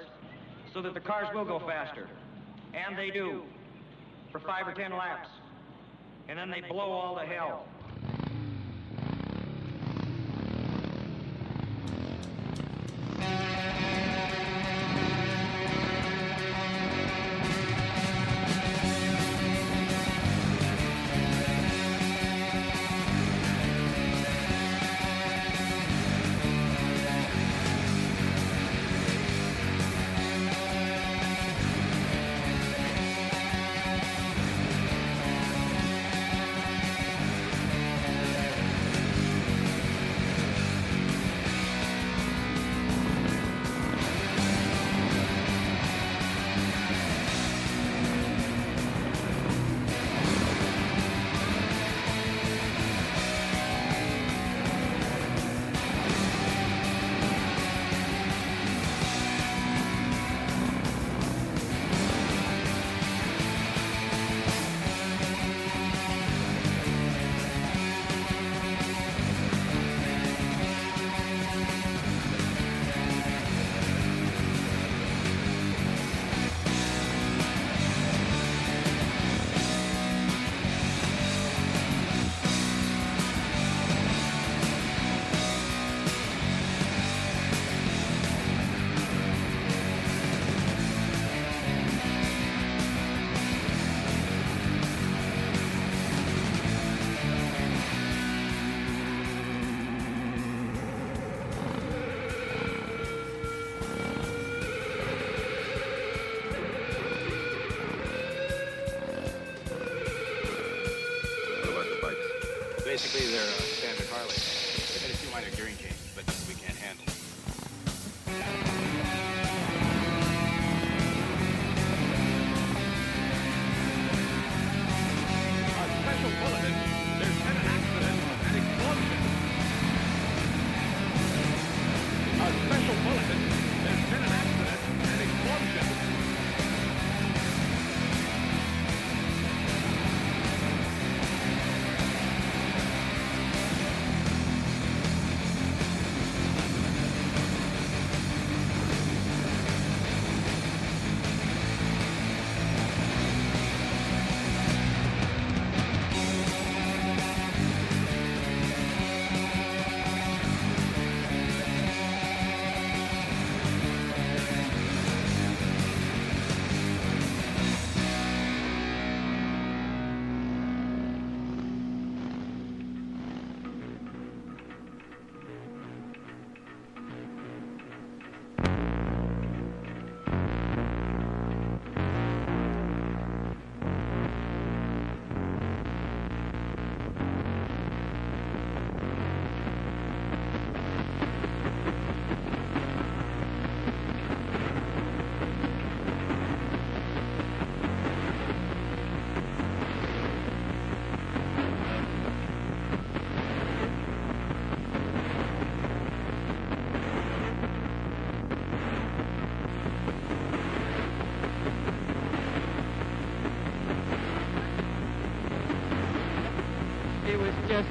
so 0.74 0.82
that 0.82 0.96
the 0.96 1.00
cars 1.00 1.28
will 1.36 1.46
go 1.46 1.60
faster. 1.60 2.10
And 2.74 2.98
they 2.98 3.12
do 3.12 3.44
for 4.32 4.40
five 4.40 4.68
or 4.68 4.74
ten 4.74 4.92
laps. 4.92 5.30
And 6.30 6.40
then 6.40 6.50
they 6.50 6.68
blow 6.68 6.90
all 6.90 7.14
the 7.14 7.28
hell. 7.28 7.68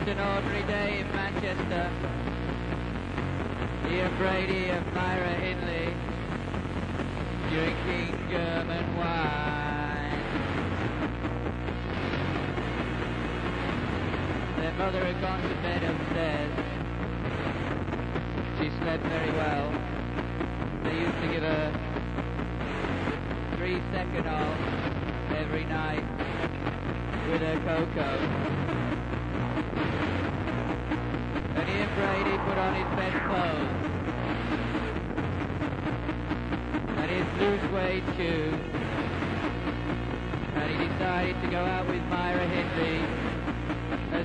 It 0.07 0.19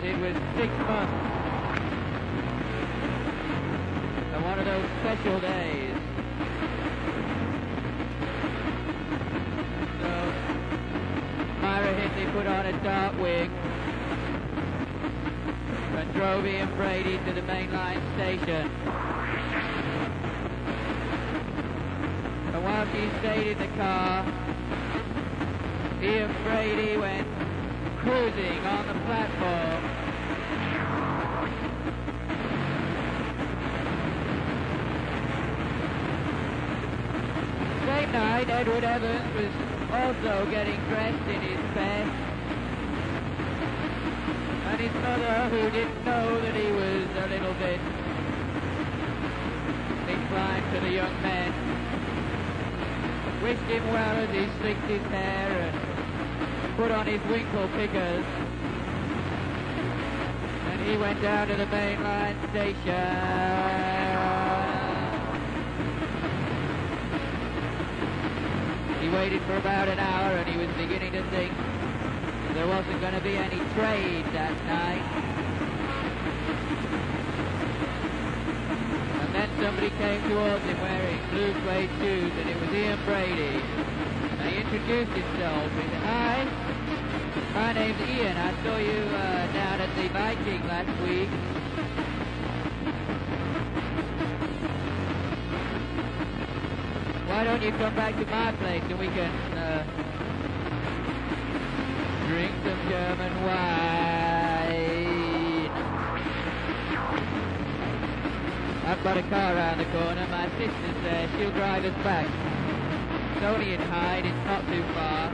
it 0.06 0.18
was 0.19 0.36
six 0.56 0.72
months. 0.86 1.14
And 4.34 4.44
one 4.45 4.60
of 4.60 4.65
those 4.65 4.86
special 5.02 5.40
days. 5.40 5.95
So 10.02 10.11
Myra 11.61 11.94
Hindley 11.94 12.32
put 12.34 12.45
on 12.45 12.65
a 12.68 12.84
dark 12.84 13.19
wig 13.19 13.49
and 15.98 16.14
drove 16.14 16.45
Ian 16.45 16.76
Brady 16.76 17.18
to 17.26 17.34
the 17.34 17.41
main 17.41 17.73
line 17.73 18.02
station. 18.15 18.69
And 22.53 22.64
while 22.64 22.86
she 22.91 23.10
stayed 23.19 23.48
in 23.48 23.57
the 23.57 23.76
car, 23.76 24.23
Ian 26.03 26.36
Brady 26.44 26.98
went 26.98 27.27
cruising 27.98 28.60
on 28.68 28.86
the 28.86 28.94
platform. 29.06 29.84
Edward 38.56 38.86
Evans 38.86 39.36
was 39.36 39.52
also 39.91 40.49
getting 40.49 40.80
dressed 40.88 41.27
in 41.27 41.41
his 41.41 41.60
best. 41.76 42.11
And 44.68 44.80
his 44.80 44.94
mother, 44.94 45.49
who 45.49 45.69
didn't 45.72 46.06
know 46.06 46.40
that 46.40 46.56
he 46.56 46.72
was 46.72 47.03
a 47.19 47.27
little 47.27 47.53
bit 47.56 47.82
inclined 50.07 50.73
to 50.73 50.80
the 50.80 50.90
young 50.90 51.22
men, 51.22 51.52
wished 53.44 53.61
him 53.64 53.86
well 53.91 54.15
as 54.23 54.30
he 54.30 54.48
slicked 54.61 54.88
his 54.88 55.03
hair 55.11 55.73
and 56.64 56.77
put 56.77 56.91
on 56.91 57.06
his 57.07 57.22
winkle 57.30 57.68
pickers. 57.76 58.26
And 60.72 60.82
he 60.82 60.95
went 60.95 61.22
down 61.22 61.49
to 61.49 61.56
the 61.56 61.65
main 61.65 62.02
line 62.02 62.38
station. 62.52 63.74
Waited 69.15 69.41
for 69.43 69.55
about 69.55 69.87
an 69.87 69.97
hour 69.97 70.35
and 70.35 70.47
he 70.49 70.57
was 70.57 70.67
beginning 70.75 71.13
to 71.13 71.23
think 71.31 71.53
there 72.53 72.67
wasn't 72.67 72.99
going 72.99 73.13
to 73.13 73.21
be 73.21 73.37
any 73.37 73.59
trade 73.75 74.25
that 74.35 74.55
night. 74.67 75.03
And 79.23 79.35
then 79.35 79.49
somebody 79.63 79.89
came 79.91 80.21
towards 80.27 80.63
him 80.63 80.79
wearing 80.81 81.19
blue 81.31 81.51
suede 81.63 81.89
shoes 81.99 82.31
and 82.39 82.49
it 82.49 82.59
was 82.59 82.69
Ian 82.75 82.99
Brady. 83.05 83.55
And 84.39 84.49
he 84.51 84.57
introduced 84.59 85.11
himself. 85.11 85.71
He 85.71 85.87
said, 85.87 86.03
Hi, 86.03 86.37
my 87.53 87.71
name's 87.71 88.01
Ian. 88.09 88.35
I 88.35 88.51
saw 88.63 88.77
you 88.77 88.99
uh, 89.15 89.53
down 89.53 89.79
at 89.79 89.95
the 89.95 90.07
Viking 90.09 90.67
last 90.67 90.91
week. 91.07 91.31
Why 97.35 97.43
don't 97.43 97.61
you 97.61 97.71
come 97.73 97.93
back 97.97 98.15
to 98.15 98.25
my 98.27 98.53
place 98.63 98.81
and 98.87 98.97
we 98.97 99.07
can 99.07 99.29
uh, 99.59 99.83
drink 102.29 102.53
some 102.63 102.79
German 102.87 103.43
wine? 103.43 103.75
I've 108.87 109.03
got 109.03 109.17
a 109.17 109.23
car 109.23 109.53
around 109.53 109.79
the 109.79 109.85
corner. 109.91 110.25
My 110.31 110.47
sister's 110.51 111.03
there. 111.03 111.29
She'll 111.37 111.51
drive 111.51 111.83
us 111.83 112.03
back. 112.05 112.25
It's 113.35 113.43
only 113.43 113.73
in 113.73 113.81
Hyde. 113.81 114.25
It's 114.25 114.45
not 114.47 114.65
too 114.71 114.83
far. 114.95 115.27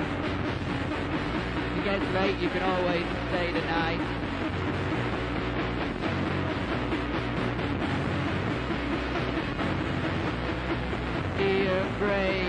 If 1.69 1.77
it 1.77 1.83
gets 1.85 2.13
late, 2.15 2.39
you 2.39 2.49
can 2.49 2.63
always 2.63 3.05
stay 3.29 3.53
the 3.53 3.61
night. 3.61 4.30
Ian 12.01 12.40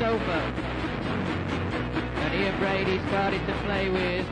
sofa. 0.00 0.40
And 2.24 2.34
Ian 2.34 2.58
Brady 2.58 2.98
started 3.08 3.46
to 3.46 3.52
play 3.64 3.90
with 3.90 4.26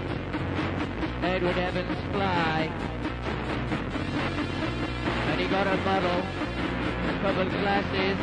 Edward 1.22 1.58
Evans' 1.58 2.00
fly. 2.10 2.72
And 5.28 5.38
he 5.38 5.46
got 5.48 5.66
a 5.66 5.76
bottle, 5.84 6.22
a 7.12 7.20
couple 7.20 7.42
of 7.42 7.50
glasses, 7.60 8.16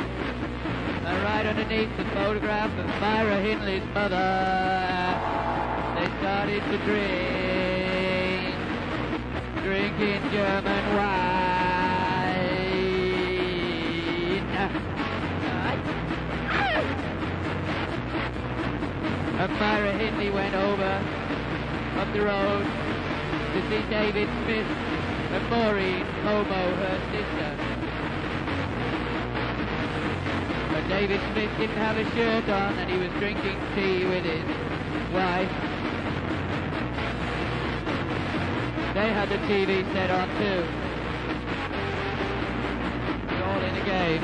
and 1.06 1.24
right 1.24 1.46
underneath 1.46 1.96
the 1.98 2.06
photograph 2.16 2.72
of 2.80 2.88
Myra 3.00 3.40
Hindley's 3.40 3.86
mother, 3.94 4.34
they 6.00 6.08
started 6.18 6.64
to 6.72 6.78
drink, 6.90 8.56
drinking 9.62 10.32
German 10.32 10.96
wine. 10.98 11.35
Myra 19.60 19.94
Hindley 19.94 20.30
went 20.32 20.54
over 20.54 21.02
up 21.98 22.12
the 22.12 22.22
road 22.22 22.64
to 23.54 23.62
see 23.70 23.90
David 23.90 24.28
Smith 24.44 24.68
and 24.68 25.50
Maureen 25.50 26.06
Homo, 26.24 26.76
her 26.76 27.00
sister. 27.12 27.56
But 30.74 30.88
David 30.90 31.22
Smith 31.32 31.52
didn't 31.58 31.78
have 31.78 31.98
a 31.98 32.04
shirt 32.12 32.50
on 32.50 32.78
and 32.80 32.92
he 32.92 32.98
was 32.98 33.10
drinking 33.20 33.58
tea 33.76 34.04
with 34.04 34.26
his 34.26 34.44
wife. 35.14 35.50
They 38.94 39.10
had 39.12 39.30
the 39.30 39.38
TV 39.48 39.90
set 39.94 40.12
on 40.12 40.28
too. 40.36 40.66
It's 43.24 43.42
all 43.42 43.62
in 43.62 43.74
the 43.74 43.86
game. 43.86 44.22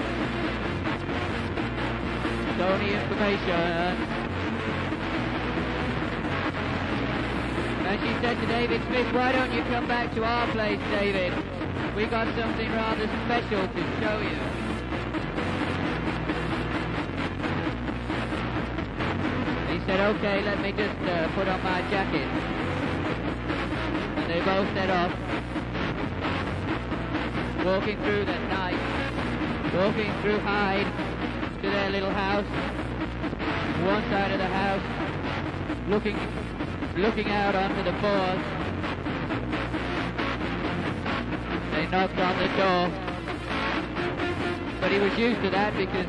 Sony 2.57 3.01
information. 3.01 4.20
David 8.61 8.85
Smith, 8.89 9.11
why 9.15 9.31
don't 9.31 9.51
you 9.53 9.63
come 9.73 9.87
back 9.87 10.13
to 10.13 10.23
our 10.23 10.45
place, 10.51 10.79
David? 10.91 11.33
We 11.95 12.05
got 12.05 12.27
something 12.37 12.71
rather 12.73 13.07
special 13.25 13.67
to 13.67 13.81
show 13.99 14.19
you. 14.21 14.37
He 19.73 19.83
said, 19.87 19.99
okay, 20.13 20.43
let 20.43 20.61
me 20.61 20.73
just 20.73 20.95
uh, 21.09 21.27
put 21.33 21.47
on 21.47 21.63
my 21.63 21.81
jacket. 21.89 22.27
And 24.21 24.29
they 24.29 24.41
both 24.45 24.71
set 24.75 24.91
off, 24.91 25.11
walking 27.65 27.97
through 28.03 28.25
the 28.25 28.39
night, 28.45 28.77
walking 29.73 30.13
through 30.21 30.37
Hyde 30.41 30.85
to 31.63 31.67
their 31.67 31.89
little 31.89 32.11
house. 32.11 32.45
One 33.87 34.03
side 34.11 34.31
of 34.31 34.37
the 34.37 34.45
house, 34.45 35.89
looking, 35.89 36.15
looking 36.95 37.29
out 37.29 37.55
onto 37.55 37.83
the 37.83 37.91
moors. 37.93 38.39
They 41.71 41.87
knocked 41.87 42.19
on 42.19 42.37
the 42.37 42.47
door, 42.57 42.89
but 44.81 44.91
he 44.91 44.99
was 44.99 45.17
used 45.17 45.41
to 45.41 45.49
that 45.51 45.75
because 45.77 46.07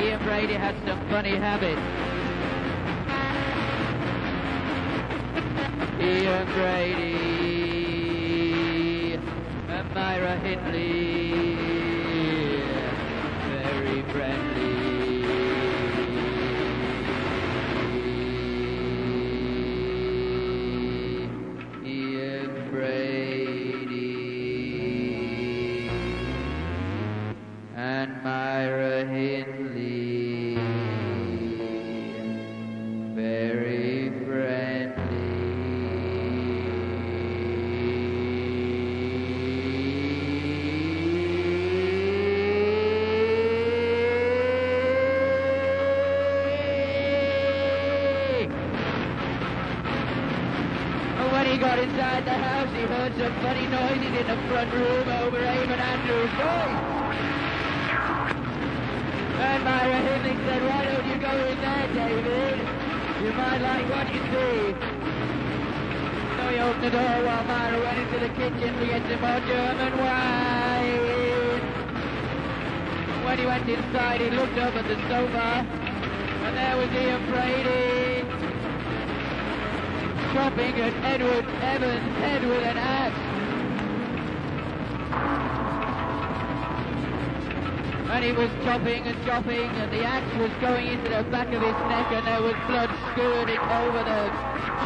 Ian 0.00 0.22
Brady 0.24 0.54
had 0.54 0.74
some 0.86 0.98
funny 1.08 1.36
habits. 1.36 1.80
Ian 6.00 6.46
Brady 6.52 7.12
and 9.68 9.94
Myra 9.94 10.36
Hindley, 10.38 11.54
very 13.48 14.02
friendly. 14.10 14.51
He 73.92 74.30
looked 74.30 74.56
up 74.56 74.74
at 74.74 74.88
the 74.88 74.96
sofa, 75.06 75.66
and 75.68 76.56
there 76.56 76.76
was 76.78 76.88
Ian 76.96 77.20
Brady 77.28 78.24
chopping 80.32 80.80
at 80.80 80.94
Edward 81.04 81.44
Evans' 81.60 82.16
head 82.16 82.42
with 82.42 82.64
an 82.64 82.78
axe. 82.78 83.20
And 88.12 88.24
he 88.24 88.32
was 88.32 88.48
chopping 88.64 89.04
and 89.04 89.26
chopping, 89.26 89.68
and 89.76 89.92
the 89.92 90.04
axe 90.04 90.38
was 90.40 90.50
going 90.62 90.86
into 90.86 91.10
the 91.10 91.24
back 91.24 91.52
of 91.52 91.60
his 91.60 91.76
neck, 91.92 92.08
and 92.12 92.26
there 92.26 92.40
was 92.40 92.56
blood 92.68 92.88
squirting 93.12 93.60
over 93.60 94.00
the 94.08 94.32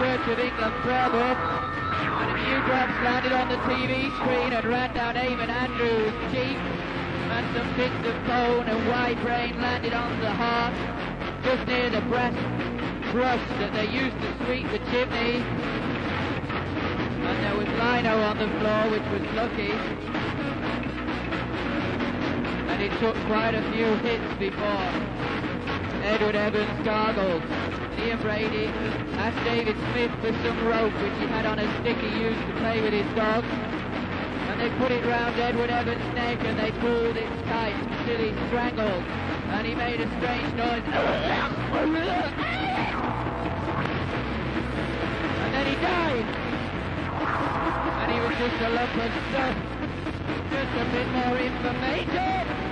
Church 0.03 0.27
of 0.35 0.39
England 0.41 0.75
prayer 0.83 1.11
book. 1.11 1.39
And 1.39 2.31
a 2.33 2.39
few 2.43 2.59
drops 2.67 2.99
landed 3.07 3.33
on 3.33 3.49
the 3.51 3.59
TV 3.71 4.11
screen 4.19 4.53
and 4.53 4.67
ran 4.67 4.93
down 4.95 5.15
Eamonn 5.15 5.49
Andrews' 5.49 6.33
cheek. 6.33 6.66
Some 7.57 7.75
bits 7.75 8.05
of 8.05 8.27
bone 8.27 8.69
and 8.69 8.87
white 8.87 9.19
brain 9.23 9.59
landed 9.59 9.95
on 9.95 10.21
the 10.21 10.29
heart, 10.31 10.75
just 11.43 11.67
near 11.67 11.89
the 11.89 12.03
breast 12.03 12.37
brush 13.13 13.41
that 13.57 13.73
they 13.73 13.89
used 13.89 14.13
to 14.21 14.29
sweep 14.45 14.69
the 14.69 14.79
chimney. 14.93 15.41
And 17.25 17.37
there 17.41 17.57
was 17.57 17.67
lino 17.81 18.21
on 18.29 18.37
the 18.37 18.49
floor, 18.61 18.93
which 18.93 19.09
was 19.09 19.25
lucky. 19.33 19.73
And 22.69 22.83
it 22.83 22.93
took 23.01 23.17
quite 23.25 23.55
a 23.55 23.65
few 23.73 23.89
hits 24.05 24.35
before 24.37 24.93
Edward 26.05 26.37
Evans 26.37 26.85
gargled. 26.85 27.43
Ian 28.05 28.21
Brady 28.21 28.67
asked 29.17 29.43
David 29.45 29.77
Smith 29.93 30.13
for 30.21 30.33
some 30.45 30.67
rope, 30.67 30.93
which 31.01 31.17
he 31.21 31.27
had 31.33 31.47
on 31.47 31.59
a 31.59 31.81
stick 31.81 31.97
he 32.05 32.21
used 32.21 32.47
to 32.49 32.53
play 32.61 32.83
with 32.83 32.93
his 32.93 33.09
dog. 33.17 33.45
They 34.67 34.75
put 34.79 34.91
it 34.91 35.07
round 35.07 35.39
Edward 35.39 35.71
Evans' 35.71 36.03
neck 36.17 36.43
and 36.43 36.59
they 36.59 36.73
pulled 36.81 37.17
it 37.17 37.29
tight 37.47 37.77
until 37.77 38.19
he 38.19 38.35
strangled. 38.49 39.05
And 39.55 39.65
he 39.65 39.77
made 39.77 40.01
a 40.01 40.09
strange 40.19 40.55
noise. 40.55 40.83
And 40.83 41.05
then 45.55 45.67
he 45.69 45.75
died. 45.77 46.27
And 48.03 48.11
he 48.11 48.19
was 48.19 48.35
just 48.43 48.61
a 48.61 48.69
lump 48.71 48.91
of 48.91 49.13
stuff. 49.31 49.55
Just 50.51 50.73
a 50.75 50.85
bit 50.91 51.09
more 51.15 51.39
information. 51.39 52.66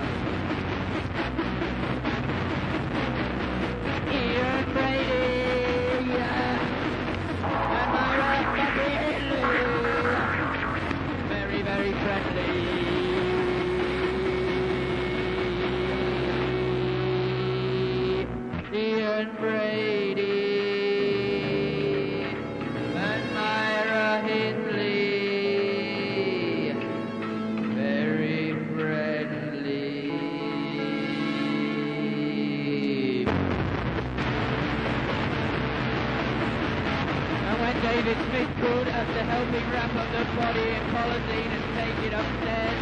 Take 42.45 42.81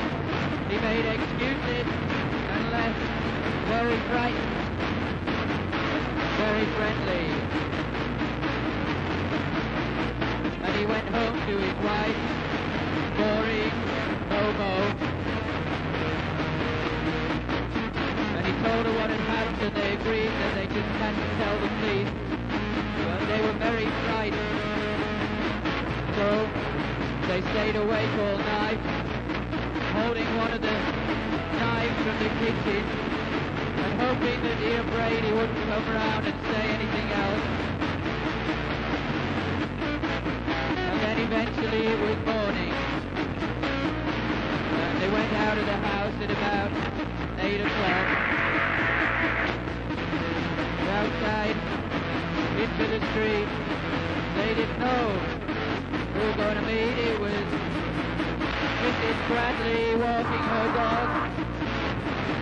he 0.70 0.76
made 0.78 1.06
excuses 1.06 1.86
and 2.52 2.62
left 2.70 3.00
very 3.68 3.98
frightened 4.10 4.62
very 6.42 6.66
friendly. 6.74 7.24
And 10.64 10.72
he 10.76 10.86
went 10.86 11.06
home 11.08 11.36
to 11.46 11.54
his 11.58 11.76
wife, 11.86 12.20
Maureen 13.18 13.74
Momo. 14.30 14.74
And 18.36 18.46
he 18.46 18.52
told 18.64 18.86
her 18.86 18.94
what 18.98 19.10
had 19.10 19.20
happened 19.20 19.62
and 19.62 19.76
they 19.76 19.92
agreed 19.94 20.32
that 20.40 20.54
they 20.56 20.66
just 20.66 20.92
had 20.98 21.14
to 21.22 21.28
tell 21.38 21.56
the 21.62 21.70
police. 21.78 22.12
But 23.06 23.20
they 23.30 23.40
were 23.46 23.58
very 23.62 23.88
frightened. 24.06 24.52
So 26.18 26.26
they 27.28 27.40
stayed 27.52 27.76
awake 27.76 28.12
all 28.18 28.38
night, 28.38 29.01
holding 30.02 30.36
one 30.36 30.50
of 30.50 30.60
the 30.60 30.76
knives 31.62 31.98
from 32.02 32.16
the 32.18 32.30
kitchen 32.42 32.82
and 33.86 34.00
hoping 34.02 34.38
that 34.42 34.58
Ian 34.60 34.86
Brady 34.90 35.30
wouldn't 35.30 35.62
come 35.70 35.86
around 35.94 36.26
and 36.26 36.34
say 36.50 36.64
anything 36.74 37.08
else. 37.22 37.46
And 40.90 40.98
then 41.06 41.16
eventually 41.20 41.86
it 41.86 41.98
was 42.02 42.18
morning. 42.26 42.72
And 44.82 45.02
they 45.02 45.08
went 45.08 45.32
out 45.34 45.56
of 45.58 45.66
the 45.66 45.78
house 45.86 46.16
at 46.18 46.30
about 46.34 46.70
8 47.38 47.60
o'clock. 47.62 48.06
Outside, 50.98 51.56
into 52.58 52.84
the 52.90 53.00
street. 53.12 53.48
They 54.34 54.50
didn't 54.58 54.80
know 54.80 55.04
who 56.14 56.20
were 56.26 56.36
going 56.42 56.56
to 56.56 56.62
meet. 56.62 56.94
It 57.06 57.20
was 57.20 57.91
Mrs. 58.82 59.28
Bradley 59.28 59.94
walking 59.94 60.42
her 60.42 60.66
dog 60.74 61.08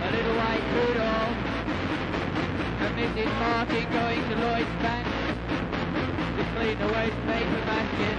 a 0.01 0.09
little 0.09 0.35
white 0.41 0.65
poodle, 0.73 1.27
and 2.81 2.91
Mrs. 2.97 3.29
Martin 3.37 3.85
going 3.93 4.21
to 4.25 4.35
Lloyd's 4.41 4.75
Bank 4.81 5.05
to 6.37 6.43
clean 6.57 6.79
the 6.81 6.87
waste 6.97 7.21
paper 7.29 7.61
basket. 7.69 8.17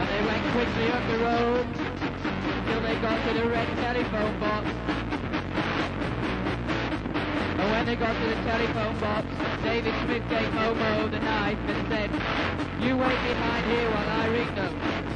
And 0.00 0.08
they 0.08 0.22
went 0.24 0.44
quickly 0.56 0.88
up 0.88 1.04
the 1.12 1.18
road 1.20 1.66
till 2.64 2.80
they 2.80 2.96
got 3.04 3.20
to 3.28 3.34
the 3.34 3.46
red 3.46 3.68
telephone 3.76 4.40
box. 4.40 4.66
And 7.60 7.70
when 7.72 7.84
they 7.84 7.96
got 7.96 8.16
to 8.16 8.26
the 8.26 8.40
telephone 8.48 8.98
box, 9.00 9.26
David 9.62 9.92
Smith 10.06 10.24
gave 10.30 10.48
Momo 10.56 11.10
the 11.10 11.20
knife 11.20 11.58
and 11.68 11.88
said, 11.88 12.10
You 12.80 12.96
wait 12.96 13.20
behind 13.28 13.66
here 13.66 13.90
while 13.90 14.08
I 14.08 14.28
ring 14.28 14.54
them. 14.54 15.11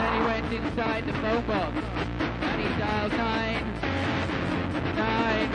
Then 0.00 0.14
he 0.14 0.20
went 0.22 0.50
inside 0.50 1.06
the 1.06 1.12
phone 1.12 1.46
box. 1.46 1.76
And 1.76 2.62
he 2.62 2.68
dialed 2.80 3.12
nine, 3.12 3.64
nine, 4.96 5.50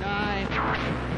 nine. 0.00 1.15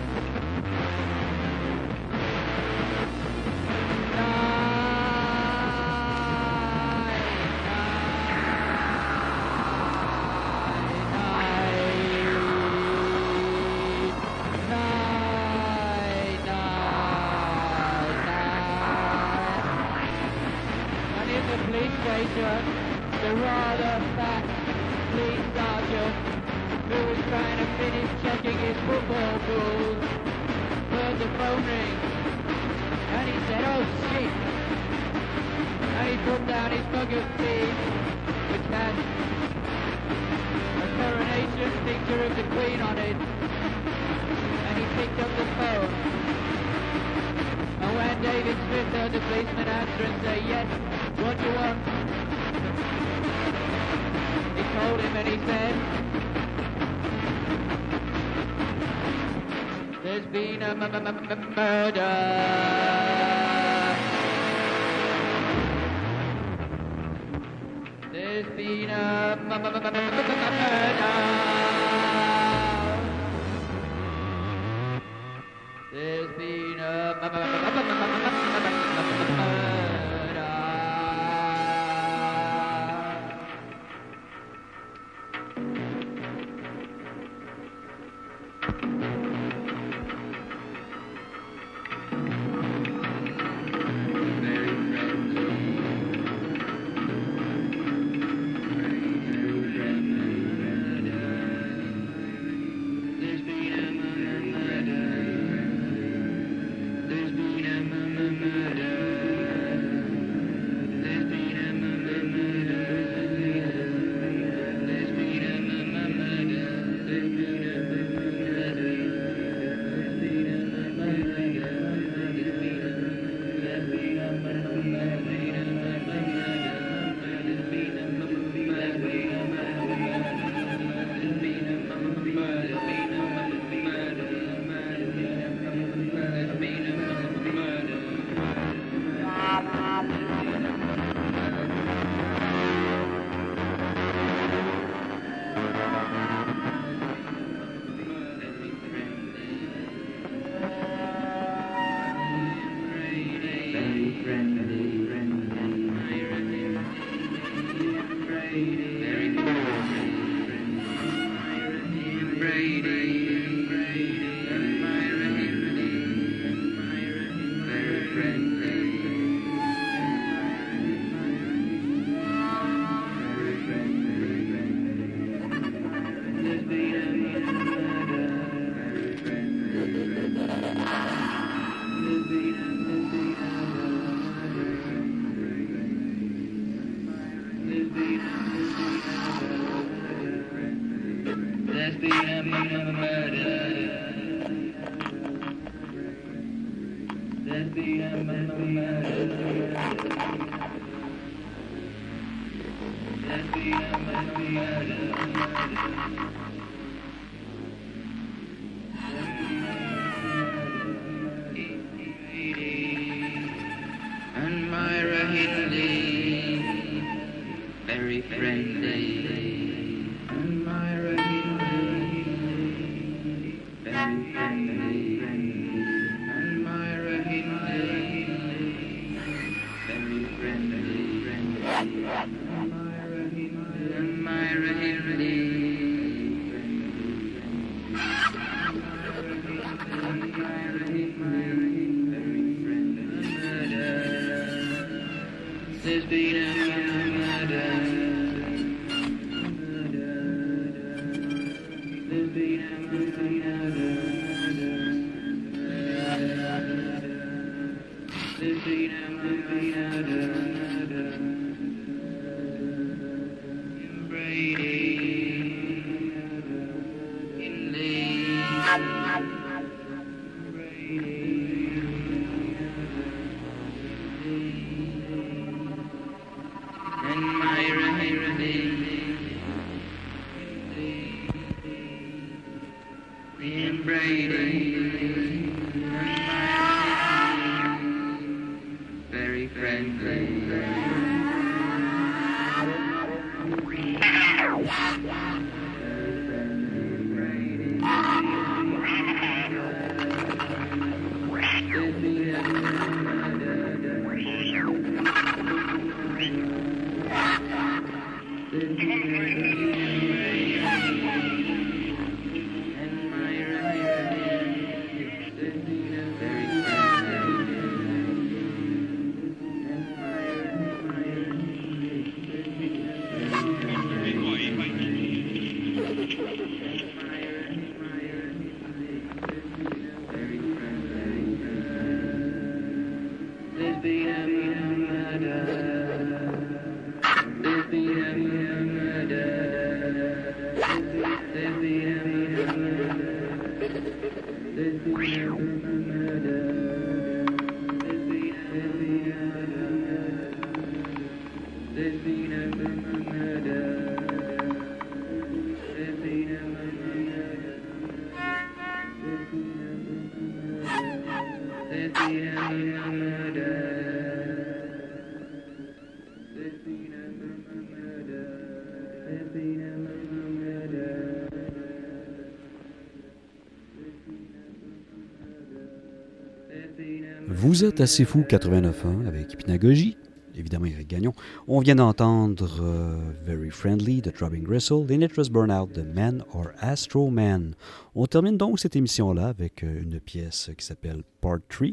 Vous 377.48 377.64
êtes 377.64 377.80
assez 377.80 378.04
fou 378.04 378.26
89.1 378.28 379.06
avec 379.06 379.32
Hypnagogie. 379.32 379.96
Évidemment, 380.34 380.66
Eric 380.66 380.86
Gagnon. 380.86 381.14
On 381.46 381.60
vient 381.60 381.76
d'entendre 381.76 382.58
euh, 382.60 382.98
Very 383.24 383.48
Friendly 383.48 384.02
de 384.02 384.10
Throbbing 384.10 384.42
Gristle, 384.42 384.84
The 384.86 384.90
Nitrous 384.90 385.30
Burnout 385.30 385.72
de 385.72 385.80
Man 385.80 386.24
or 386.34 386.48
Astro 386.58 387.08
Man. 387.08 387.54
On 387.94 388.04
termine 388.04 388.36
donc 388.36 388.60
cette 388.60 388.76
émission-là 388.76 389.28
avec 389.28 389.64
euh, 389.64 389.82
une 389.82 389.98
pièce 389.98 390.50
qui 390.58 390.66
s'appelle 390.66 391.02
Part 391.22 391.38
3 391.48 391.68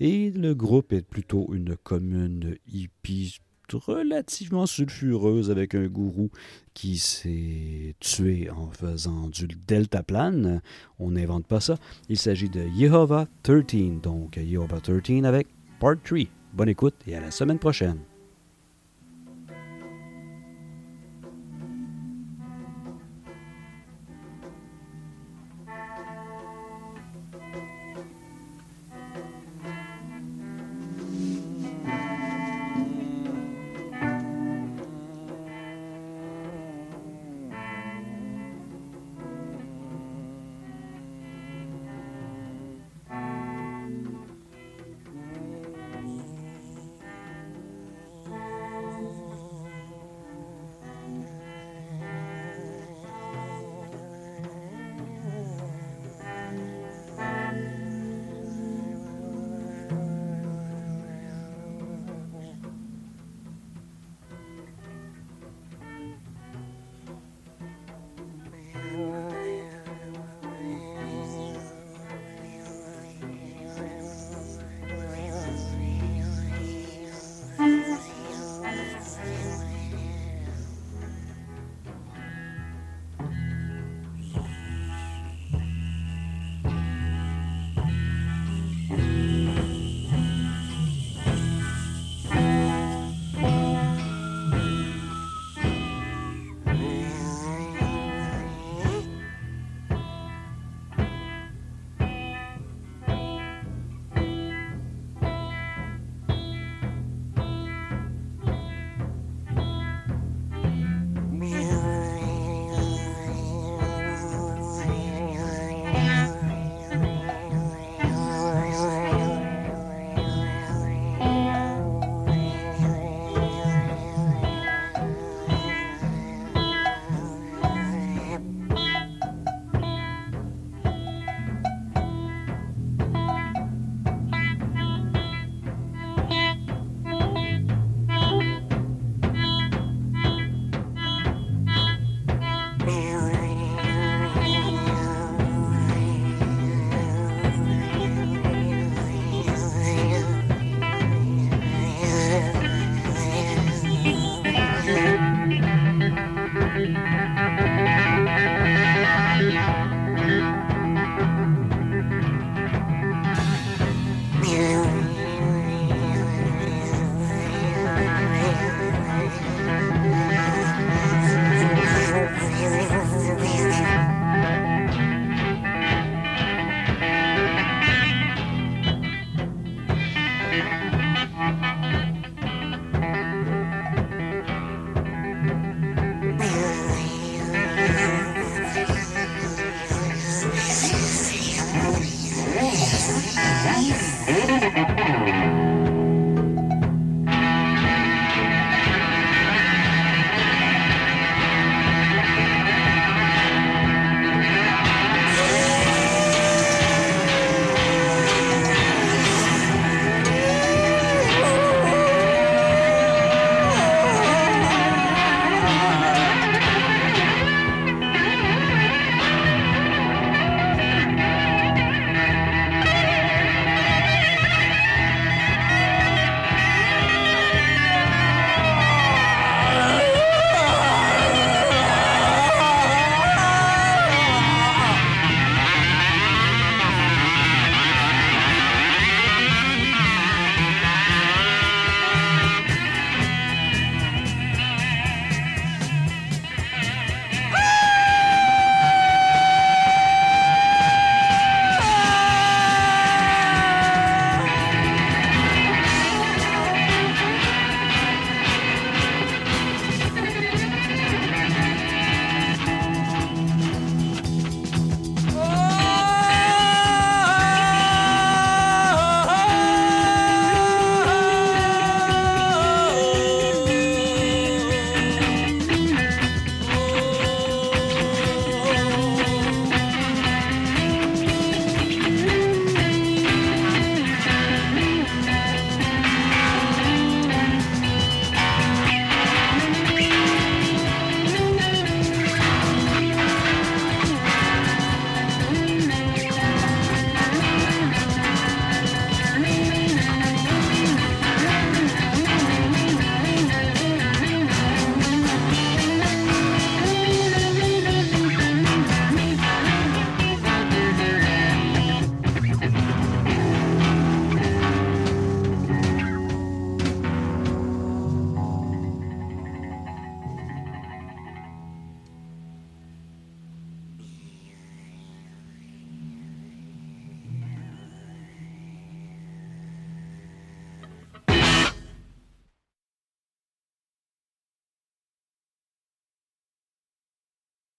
et 0.00 0.30
le 0.30 0.54
groupe 0.54 0.94
est 0.94 1.06
plutôt 1.06 1.52
une 1.52 1.76
commune 1.76 2.56
hippie 2.66 3.38
relativement 3.74 4.66
sulfureuse 4.66 5.50
avec 5.50 5.74
un 5.74 5.86
gourou 5.86 6.30
qui 6.74 6.98
s'est 6.98 7.94
tué 8.00 8.50
en 8.50 8.70
faisant 8.70 9.28
du 9.28 9.46
deltaplane. 9.66 10.60
On 10.98 11.10
n'invente 11.10 11.46
pas 11.46 11.60
ça. 11.60 11.76
Il 12.08 12.18
s'agit 12.18 12.48
de 12.48 12.62
Yehovah 12.76 13.26
13, 13.42 14.00
donc 14.02 14.36
Yehovah 14.36 14.80
13 14.80 15.24
avec 15.24 15.48
Part 15.80 15.96
3. 16.04 16.18
Bonne 16.52 16.68
écoute 16.68 16.94
et 17.06 17.14
à 17.14 17.20
la 17.20 17.30
semaine 17.30 17.58
prochaine. 17.58 17.98